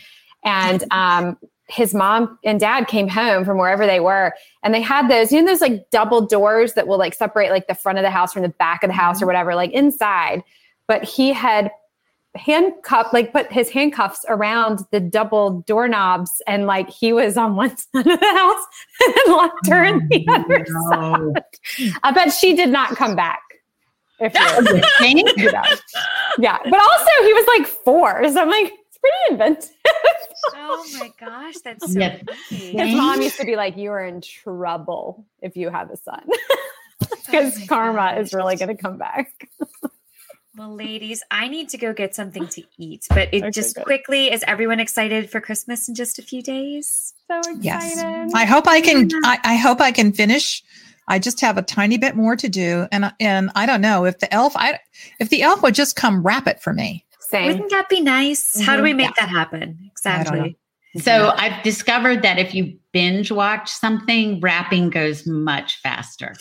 [0.44, 1.36] And um,
[1.70, 5.40] his mom and dad came home from wherever they were and they had those, you
[5.40, 8.32] know, those like double doors that will like separate like the front of the house
[8.32, 9.26] from the back of the house or mm-hmm.
[9.26, 10.42] whatever, like inside.
[10.88, 11.70] But he had
[12.34, 17.76] handcuffed, like put his handcuffs around the double doorknobs and like he was on one
[17.76, 18.64] side of the house
[19.00, 21.32] and locked her in the oh, other No.
[21.34, 21.94] side.
[22.02, 23.40] I bet she did not come back.
[24.18, 25.62] If you you know.
[26.38, 26.58] Yeah.
[26.64, 28.28] But also he was like four.
[28.28, 29.70] So I'm like, it's pretty inventive.
[30.54, 31.58] Oh my gosh.
[31.58, 32.18] That's so Yeah.
[32.50, 32.76] funny.
[32.76, 36.22] His mom used to be like, "You are in trouble if you have a son,
[36.28, 39.32] oh because Oh my karma is really going to come back."
[40.56, 43.06] Well, ladies, I need to go get something to eat.
[43.14, 43.84] But it Okay, just good.
[43.84, 47.14] quickly, is everyone excited for Christmas in just a few days?
[47.28, 47.62] So excited!
[47.62, 48.32] yes.
[48.34, 50.62] I hope I can, I, I hope I can finish.
[51.06, 52.88] I just have a tiny bit more to do.
[52.90, 54.80] And, and I don't know if the elf, I,
[55.20, 57.06] if the elf would just come wrap it for me.
[57.30, 57.46] Same.
[57.46, 58.60] Wouldn't that be nice?
[58.60, 58.84] How do Mhm.
[58.84, 59.78] we make that happen?
[59.90, 60.56] Exactly.
[60.96, 66.34] So I've discovered that if you binge watch something, wrapping goes much faster.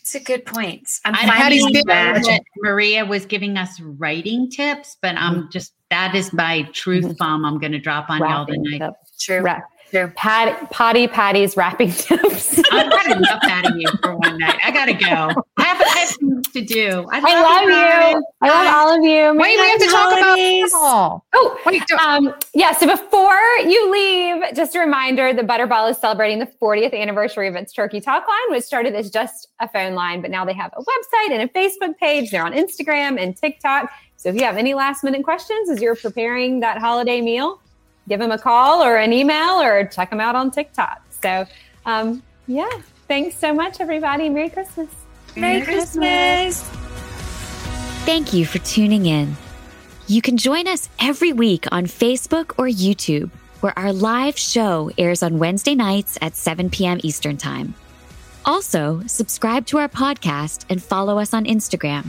[0.00, 0.88] It's a good point.
[1.04, 2.40] I'm finding that.
[2.62, 7.16] Maria was giving us writing tips, but I'm just that is my truth Mhm.
[7.18, 8.78] bomb I'm going to drop on y'all tonight.
[8.78, 9.24] tips.
[9.24, 9.40] True.
[9.40, 9.60] Ra-
[9.90, 10.12] True.
[10.16, 12.60] Patty, potty patties wrapping tips.
[12.72, 14.58] I'm not enough out of you for one night.
[14.64, 15.42] I gotta go.
[15.56, 17.06] I have, I have things to do.
[17.12, 17.62] I love
[18.14, 18.24] you.
[18.42, 19.38] I love all of you.
[19.40, 20.72] Wait, we have to Happy talk about holidays.
[20.74, 21.26] alcohol.
[21.34, 25.98] Oh, Wait, do- Um, yeah, so before you leave, just a reminder the Butterball is
[25.98, 29.94] celebrating the 40th anniversary of its Turkey Talk line, which started as just a phone
[29.94, 32.30] line, but now they have a website and a Facebook page.
[32.32, 33.90] They're on Instagram and TikTok.
[34.16, 37.60] So if you have any last minute questions as you're preparing that holiday meal,
[38.08, 41.02] give them a call or an email or check them out on TikTok.
[41.22, 41.46] So,
[41.84, 42.70] um, yeah,
[43.08, 44.28] thanks so much, everybody.
[44.28, 44.88] Merry Christmas.
[45.36, 46.62] Merry Christmas.
[48.04, 49.36] Thank you for tuning in.
[50.06, 53.30] You can join us every week on Facebook or YouTube,
[53.60, 57.00] where our live show airs on Wednesday nights at 7 p.m.
[57.02, 57.74] Eastern Time.
[58.44, 62.06] Also, subscribe to our podcast and follow us on Instagram.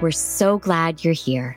[0.00, 1.56] We're so glad you're here.